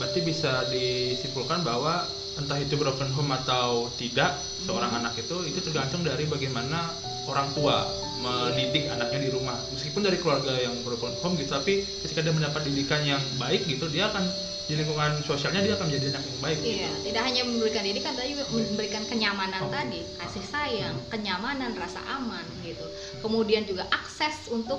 [0.00, 2.08] Berarti bisa disimpulkan bahwa
[2.40, 5.00] entah itu broken home atau tidak seorang Hmm.
[5.04, 6.96] anak itu itu tergantung dari bagaimana
[7.28, 7.84] orang tua
[8.22, 9.58] mendidik anaknya di rumah.
[9.74, 13.90] Meskipun dari keluarga yang broken home gitu, tapi ketika dia mendapat didikan yang baik gitu,
[13.90, 14.22] dia akan
[14.62, 16.58] di lingkungan sosialnya dia akan menjadi anak yang baik.
[16.62, 19.70] Iya, tidak hanya memberikan didikan tapi juga memberikan kenyamanan Oh.
[19.74, 22.86] tadi, kasih sayang, kenyamanan, rasa aman gitu.
[23.18, 24.78] Kemudian juga akses untuk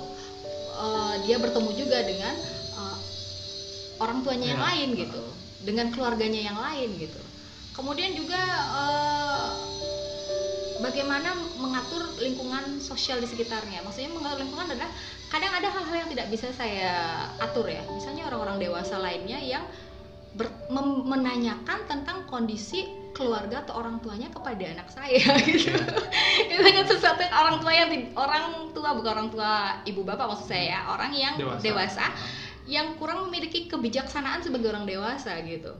[0.74, 2.32] uh, dia bertemu juga dengan
[2.80, 2.96] uh,
[4.00, 4.68] orang tuanya yang Iya.
[4.72, 5.22] lain gitu,
[5.68, 7.20] dengan keluarganya yang lain gitu.
[7.76, 8.40] Kemudian juga
[8.72, 9.52] uh,
[10.82, 13.82] bagaimana mengatur lingkungan sosial di sekitarnya.
[13.84, 14.90] Maksudnya mengatur lingkungan adalah
[15.30, 16.94] kadang ada hal-hal yang tidak bisa saya
[17.38, 17.82] atur ya.
[17.90, 19.62] Misalnya orang-orang dewasa lainnya yang
[20.34, 25.70] ber- mem- menanyakan tentang kondisi keluarga atau orang tuanya kepada anak saya gitu.
[26.50, 28.44] itu kan sesuatu yang orang tua yang orang
[28.74, 29.50] tua bukan orang tua
[29.86, 31.62] ibu bapak maksud saya ya, orang yang Dewasa.
[31.62, 32.04] dewasa
[32.66, 35.78] yang kurang memiliki kebijaksanaan sebagai orang dewasa gitu.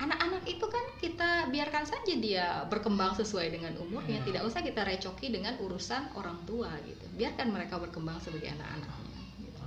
[0.00, 4.26] Anak-anak itu kan kita biarkan saja dia berkembang sesuai dengan umurnya, Iya.
[4.32, 7.04] tidak usah kita recoki dengan urusan orang tua gitu.
[7.20, 9.20] Biarkan mereka berkembang sebagai anak-anaknya.
[9.44, 9.60] Gitu.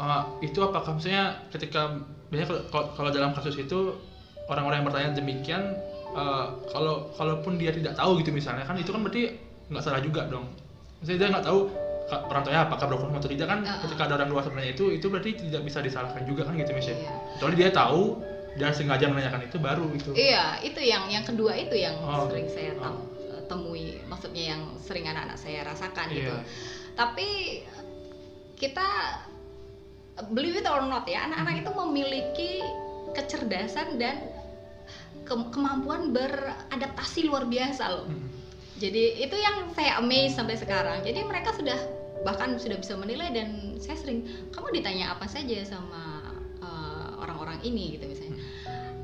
[0.00, 2.00] Uh, itu apakah maksudnya ketika
[2.32, 3.92] biasanya kalau, kalau dalam kasus itu
[4.48, 5.62] orang-orang yang bertanya demikian
[6.16, 9.36] uh, kalau kalaupun dia tidak tahu gitu misalnya kan itu kan berarti
[9.68, 10.46] nggak salah juga dong
[11.02, 11.58] maksudnya dia nggak tahu
[12.06, 13.82] tuanya apakah home atau tidak kan Uh-uh.
[13.82, 17.02] ketika ada orang luar sebenarnya itu itu berarti tidak bisa disalahkan juga kan gitu misalnya
[17.02, 17.14] Iya.
[17.34, 18.02] kecuali dia tahu
[18.56, 22.26] dan sengaja menanyakan itu baru itu Iya, itu yang yang kedua itu yang Oh.
[22.26, 23.04] sering saya Oh.
[23.46, 26.34] temui, maksudnya yang sering anak-anak saya rasakan gitu.
[26.34, 26.42] Iya.
[26.98, 27.28] Tapi
[28.56, 28.88] kita
[30.32, 32.52] believe it or not ya, anak-anak itu memiliki
[33.12, 34.18] kecerdasan dan
[35.22, 38.08] ke- kemampuan beradaptasi luar biasa loh.
[38.08, 38.26] Hmm.
[38.76, 41.00] Jadi itu yang saya amaze sampai sekarang.
[41.00, 41.78] Jadi mereka sudah
[42.24, 43.48] bahkan sudah bisa menilai dan
[43.78, 46.18] saya sering kamu ditanya apa saja sama
[46.58, 48.25] eh, orang-orang ini gitu misalnya.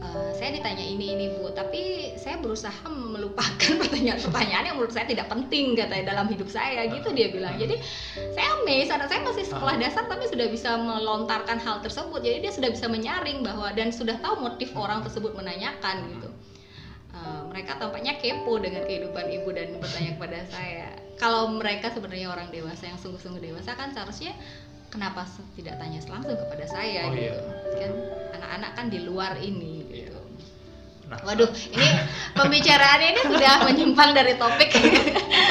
[0.03, 5.31] Eh, saya ditanya ini ini bu, tapi saya berusaha melupakan pertanyaan-pertanyaan yang menurut saya tidak
[5.31, 7.55] penting katanya dalam hidup saya gitu dia bilang.
[7.55, 7.79] Jadi
[8.35, 12.19] saya amazed anak saya masih sekolah dasar tapi sudah bisa melontarkan hal tersebut.
[12.19, 16.29] Jadi dia sudah bisa menyaring bahwa dan sudah tahu motif orang tersebut menanyakan gitu.
[17.15, 20.89] Uh, mereka tampaknya kepo dengan kehidupan ibu dan bertanya kepada saya.
[21.23, 24.35] Kalau mereka sebenarnya orang dewasa yang sungguh-sungguh dewasa kan seharusnya
[24.93, 25.25] kenapa
[25.57, 27.33] tidak tanya langsung kepada saya Oh, gitu.
[27.33, 27.37] iya.
[27.79, 27.93] Kan
[28.37, 29.82] anak-anak kan di luar ini
[31.19, 31.87] Waduh, ini
[32.33, 34.71] pembicaraannya ini sudah menyimpang dari topik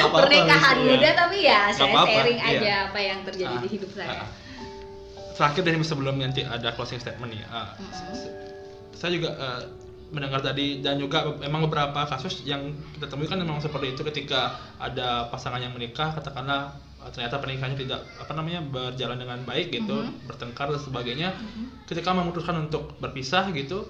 [0.04, 0.86] pernikahan iya.
[0.88, 2.50] muda tapi ya saya apa-apa, sharing iya.
[2.52, 4.08] aja apa yang terjadi Ah, di hidup saya.
[4.18, 4.28] ah.
[5.32, 8.12] terakhir dari sebelum nanti ada closing statement nih ah, Mm-mm.
[8.12, 8.30] s-
[8.94, 9.62] saya juga eh,
[10.08, 12.60] mendengar tadi dan juga memang beberapa kasus yang
[12.92, 17.78] kita temui kan memang seperti itu ketika ada pasangan yang menikah katakanlah eh, ternyata pernikahannya
[17.78, 20.28] tidak apa namanya berjalan dengan baik gitu Mhm.
[20.28, 21.88] bertengkar dan sebagainya Mhm.
[21.88, 23.88] ketika memutuskan untuk berpisah gitu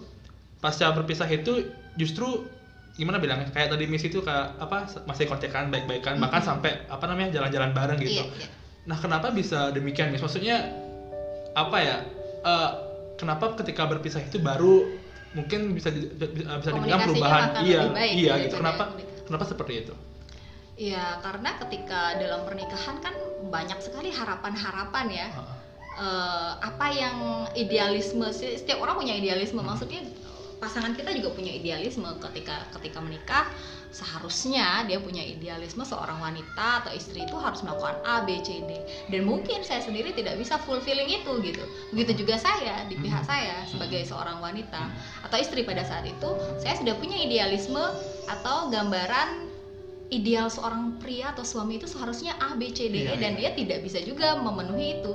[0.63, 2.47] pasca berpisah itu justru
[2.93, 6.47] gimana bilangnya kayak tadi Miss itu kayak apa masih kontekan baik-baikan bahkan Mhm.
[6.47, 8.49] sampai apa namanya jalan-jalan bareng gitu Iya, iya.
[8.83, 10.21] Nah, kenapa bisa demikian, Miss?
[10.21, 10.71] Maksudnya
[11.53, 11.97] apa ya?
[12.43, 12.71] eh,
[13.15, 14.83] kenapa ketika berpisah itu baru
[15.33, 17.43] mungkin bisa bisa dibilang perubahan?
[17.49, 18.55] akan Iya, lebih baik iya daripada gitu.
[18.57, 18.83] Kenapa?
[18.89, 19.23] menikah.
[19.23, 19.95] Kenapa seperti itu?
[20.75, 23.15] Iya, karena ketika dalam pernikahan kan
[23.47, 25.27] banyak sekali harapan-harapan ya.
[25.31, 25.57] Heeh.
[25.93, 27.17] Eh, apa yang
[27.55, 30.03] idealisme sih- setiap orang punya idealisme maksudnya
[30.63, 33.51] pasangan kita juga punya idealisme ketika ketika menikah
[33.91, 38.71] seharusnya dia punya idealisme seorang wanita atau istri itu harus melakukan A B C D.
[39.11, 41.61] Dan mungkin saya sendiri tidak bisa fulfilling itu gitu.
[41.91, 44.87] Begitu juga saya di pihak saya sebagai seorang wanita
[45.27, 46.31] atau istri pada saat itu
[46.63, 47.83] saya sudah punya idealisme
[48.31, 49.52] atau gambaran
[50.13, 53.51] ideal seorang pria atau suami itu seharusnya A B C D E Iya, dan iya.
[53.57, 55.13] dia tidak bisa juga memenuhi itu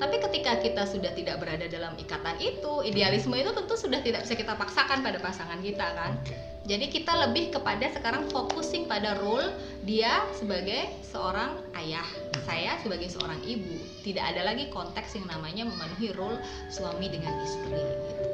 [0.00, 4.32] tapi ketika kita sudah tidak berada dalam ikatan itu, idealisme itu tentu sudah tidak bisa
[4.32, 6.16] kita paksakan pada pasangan kita kan.
[6.64, 9.52] Jadi kita lebih kepada sekarang focusing pada role
[9.84, 12.04] dia sebagai seorang ayah,
[12.48, 13.76] saya sebagai seorang ibu.
[14.00, 16.40] Tidak ada lagi konteks yang namanya memenuhi role
[16.72, 18.24] suami dengan istri gitu.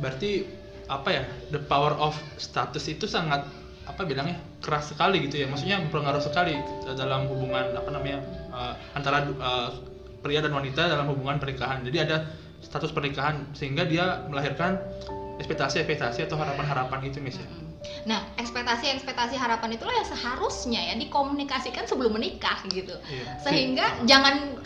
[0.00, 0.30] Berarti
[0.88, 1.22] apa ya?
[1.52, 3.44] The power of status itu sangat
[3.88, 5.46] apa bilangnya keras sekali gitu ya.
[5.48, 6.60] Maksudnya berpengaruh sekali
[6.94, 8.20] dalam hubungan apa namanya
[8.52, 9.70] eh, antara eh,
[10.20, 11.80] pria dan wanita dalam hubungan pernikahan.
[11.82, 12.28] Jadi ada
[12.60, 14.76] status pernikahan sehingga dia melahirkan
[15.38, 17.30] ekspektasi-ekspektasi atau harapan-harapan gitu ya.
[17.38, 17.66] Mm-mm.
[18.10, 22.98] Nah, ekspektasi-ekspektasi harapan itulah yang seharusnya ya dikomunikasikan sebelum menikah gitu.
[23.06, 23.24] Iya.
[23.46, 24.58] Sehingga jangan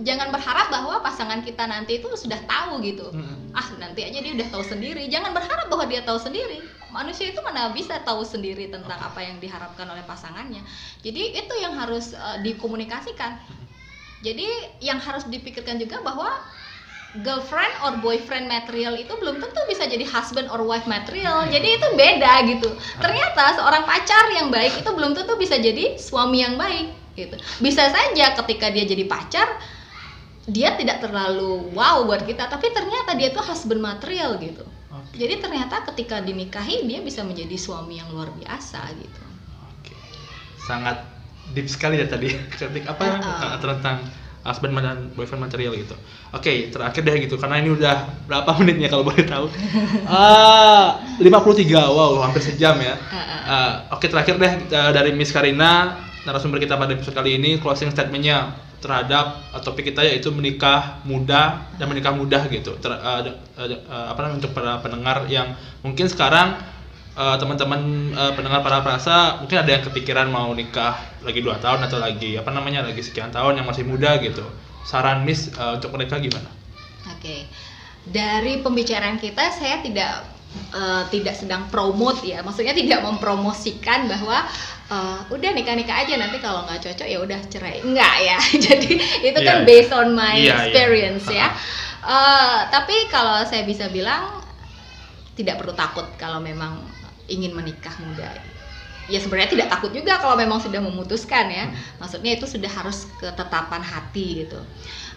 [0.00, 3.10] jangan berharap bahwa pasangan kita nanti itu sudah tahu gitu.
[3.12, 3.50] Mm-mm.
[3.56, 7.40] ah nanti aja dia udah tahu sendiri jangan berharap bahwa dia tahu sendiri manusia itu
[7.44, 10.64] mana bisa tahu sendiri tentang apa yang diharapkan oleh pasangannya.
[11.04, 13.40] Jadi itu yang harus eh, dikomunikasikan.
[14.24, 14.46] Jadi
[14.82, 16.42] yang harus dipikirkan juga bahwa
[17.22, 21.46] girlfriend or boyfriend material itu belum tentu bisa jadi husband or wife material.
[21.48, 22.68] Jadi itu beda gitu.
[23.00, 27.36] Ternyata seorang pacar yang baik itu belum tentu bisa jadi suami yang baik gitu.
[27.62, 29.48] Bisa saja ketika dia jadi pacar
[30.48, 34.64] dia tidak terlalu wow buat kita tapi ternyata dia tuh husband material gitu.
[35.16, 39.22] Jadi ternyata ketika dinikahi dia bisa menjadi suami yang luar biasa gitu
[39.78, 39.94] Oke.
[40.58, 41.00] Sangat
[41.56, 42.28] deep sekali ya tadi.
[42.58, 43.56] Cantik apa ya Uh-uh.
[43.60, 44.04] tentang
[44.44, 45.92] husband dan boyfriend material gitu.
[46.32, 49.46] Oke, terakhir deh gitu karena ini udah berapa menitnya kalau boleh tahu.
[50.08, 51.68] Ah, 53.
[51.68, 52.96] Wow, hampir sejam ya.
[53.44, 57.92] Ah, Oke, terakhir deh eh, dari Miss Karina, narasumber kita pada episode kali ini closing
[57.92, 62.78] statementnya terhadap eh, topik kita yaitu menikah muda dan menikah mudah gitu.
[62.78, 66.58] Ter- de- eh, eh, apa namanya untuk para pendengar yang mungkin sekarang
[67.18, 67.80] eh, teman-teman
[68.14, 72.38] eh, pendengar para perasa mungkin ada yang kepikiran mau nikah lagi dua tahun atau lagi
[72.38, 74.46] apa namanya lagi sekian tahun yang masih muda gitu.
[74.86, 76.48] Saran Miss eh, untuk mereka gimana?
[77.12, 77.50] Oke,
[78.06, 80.22] dari pembicaraan kita saya tidak
[80.70, 84.46] eh, tidak sedang promote ya, maksudnya tidak mempromosikan bahwa
[84.88, 88.38] eh, udah nikah nikah aja nanti kalau nggak cocok ya udah cerai, enggak ya.
[88.66, 88.90] Jadi
[89.22, 89.66] itu Iya, kan iya.
[89.68, 90.54] based on my Iya, iya.
[90.64, 91.48] experience ya.
[91.48, 91.52] Ah.
[92.08, 94.40] Eh, tapi kalau saya bisa bilang
[95.36, 96.80] tidak perlu takut kalau memang
[97.28, 98.32] ingin menikah muda.
[99.08, 101.72] Ya sebenarnya tidak takut juga kalau memang sudah memutuskan ya.
[101.98, 104.60] Maksudnya itu sudah harus ketetapan hati gitu.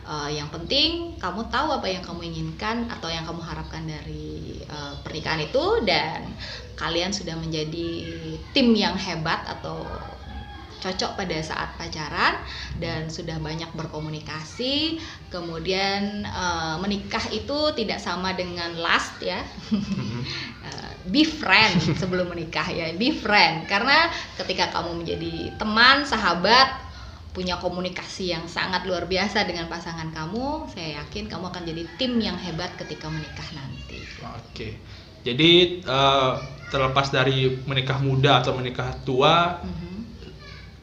[0.02, 4.98] Uh, yang penting kamu tahu apa yang kamu inginkan atau yang kamu harapkan dari uh,
[5.06, 6.26] pernikahan itu dan
[6.74, 8.10] kalian sudah menjadi
[8.58, 9.86] tim yang hebat atau
[10.82, 12.42] cocok pada saat pacaran
[12.82, 14.98] dan sudah banyak berkomunikasi
[15.30, 22.90] kemudian uh, menikah itu tidak sama dengan last ya uh, be friend sebelum menikah ya
[22.98, 24.10] be friend karena
[24.42, 26.92] ketika kamu menjadi teman sahabat
[27.32, 32.20] punya komunikasi yang sangat luar biasa dengan pasangan kamu, saya yakin kamu akan jadi tim
[32.20, 34.04] yang hebat ketika menikah nanti.
[34.20, 34.76] Oke.
[35.24, 36.36] Jadi uh,
[36.68, 39.96] terlepas dari menikah muda atau menikah tua, mm-hmm.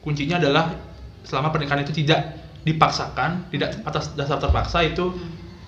[0.09, 0.73] Kuncinya adalah
[1.21, 5.13] selama pernikahan itu tidak dipaksakan, tidak atas dasar terpaksa itu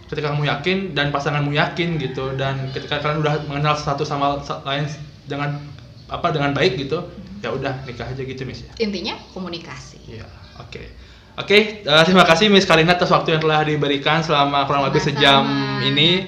[0.09, 4.89] ketika kamu yakin dan pasanganmu yakin gitu dan ketika kalian udah mengenal satu sama lain
[5.29, 5.61] dengan
[6.09, 7.05] apa dengan baik gitu,
[7.39, 8.73] ya udah nikah aja gitu Miss ya.
[8.81, 10.01] Intinya komunikasi.
[10.09, 10.27] Iya.
[10.59, 10.81] Oke.
[10.81, 10.87] Okay.
[11.31, 14.83] Oke, okay, uh, eh, terima kasih Miss Karina atas waktu yang telah diberikan selama kurang
[14.83, 15.47] lebih sejam
[15.79, 16.27] ini.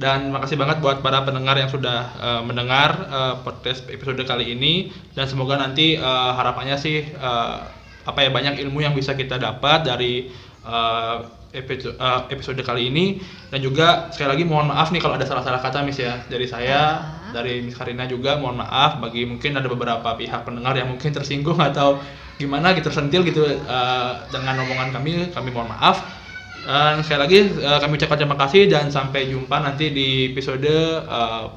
[0.00, 4.88] Dan makasih banget buat para pendengar yang sudah uh, mendengar uh, podcast episode kali ini.
[5.12, 7.68] Dan semoga nanti uh, harapannya sih uh,
[8.08, 10.32] apa ya banyak ilmu yang bisa kita dapat dari
[10.64, 11.20] uh,
[11.52, 13.20] episode, uh, episode kali ini.
[13.52, 16.96] Dan juga sekali lagi mohon maaf nih kalau ada salah-salah kata Miss ya dari saya
[16.96, 17.36] uh-huh.
[17.36, 18.40] dari Miss Karina juga.
[18.40, 22.00] Mohon maaf bagi mungkin ada beberapa pihak pendengar yang mungkin tersinggung atau
[22.40, 25.28] gimana gitu tersentil gitu uh, dengan omongan kami.
[25.28, 26.19] Kami mohon maaf
[26.60, 30.68] dan sekali lagi uh, kami ucapkan terima kasih dan sampai jumpa nanti di episode
[31.08, 31.48] uh,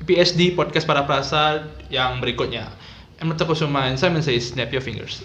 [0.00, 2.72] eh, PSD podcast para prasa yang berikutnya.
[3.20, 5.22] Emma Kusuma and Simon says snap your fingers.